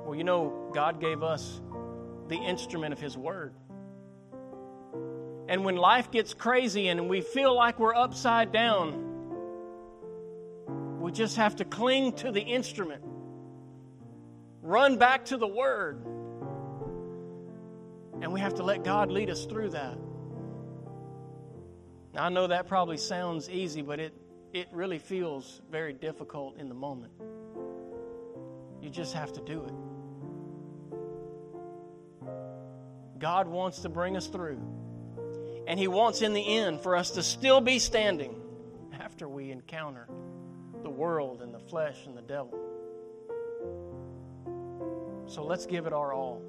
Well, 0.06 0.16
you 0.16 0.24
know, 0.24 0.70
God 0.74 1.02
gave 1.02 1.24
us 1.24 1.60
the 2.28 2.38
instrument 2.38 2.94
of 2.94 3.00
His 3.00 3.18
Word. 3.18 3.56
And 5.50 5.66
when 5.66 5.76
life 5.76 6.12
gets 6.12 6.34
crazy 6.36 6.88
and 6.88 7.10
we 7.10 7.22
feel 7.22 7.56
like 7.56 7.80
we're 7.80 7.96
upside 7.96 8.52
down, 8.52 9.04
we 11.02 11.12
just 11.12 11.38
have 11.38 11.56
to 11.58 11.66
cling 11.66 12.14
to 12.14 12.32
the 12.32 12.42
instrument, 12.42 13.02
run 14.62 14.98
back 14.98 15.26
to 15.26 15.38
the 15.38 15.48
Word, 15.48 16.06
and 18.22 18.32
we 18.32 18.40
have 18.40 18.54
to 18.56 18.64
let 18.64 18.84
God 18.84 19.12
lead 19.12 19.32
us 19.32 19.46
through 19.46 19.72
that. 19.72 19.98
Now, 22.14 22.26
I 22.26 22.30
know 22.30 22.48
that 22.48 22.68
probably 22.68 22.98
sounds 22.98 23.50
easy, 23.50 23.82
but 23.82 24.00
it 24.00 24.14
it 24.54 24.68
really 24.72 25.00
feels 25.00 25.62
very 25.70 25.94
difficult 25.94 26.58
in 26.58 26.70
the 26.70 26.76
moment. 26.76 27.14
You 28.82 28.90
just 28.90 29.14
have 29.14 29.34
to 29.34 29.42
do 29.42 29.64
it. 29.66 29.74
God 33.20 33.48
wants 33.48 33.80
to 33.80 33.90
bring 33.90 34.16
us 34.16 34.28
through. 34.28 34.62
And 35.68 35.80
He 35.80 35.88
wants 35.88 36.22
in 36.22 36.34
the 36.34 36.58
end 36.58 36.82
for 36.82 36.96
us 36.96 37.12
to 37.12 37.24
still 37.24 37.62
be 37.62 37.80
standing 37.80 38.42
after 39.00 39.28
we 39.28 39.52
encounter 39.52 40.08
the 40.84 40.90
world 40.90 41.42
and 41.42 41.54
the 41.54 41.60
flesh 41.60 41.98
and 42.06 42.16
the 42.16 42.22
devil. 42.22 42.58
So 45.26 45.44
let's 45.44 45.66
give 45.66 45.88
it 45.88 45.94
our 45.94 46.14
all. 46.14 46.42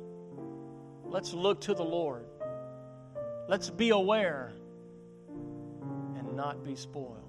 Let's 1.04 1.32
look 1.32 1.62
to 1.62 1.74
the 1.74 1.82
Lord. 1.82 2.26
Let's 3.48 3.70
be 3.70 3.90
aware 3.90 4.52
and 6.16 6.36
not 6.36 6.64
be 6.64 6.76
spoiled. 6.76 7.27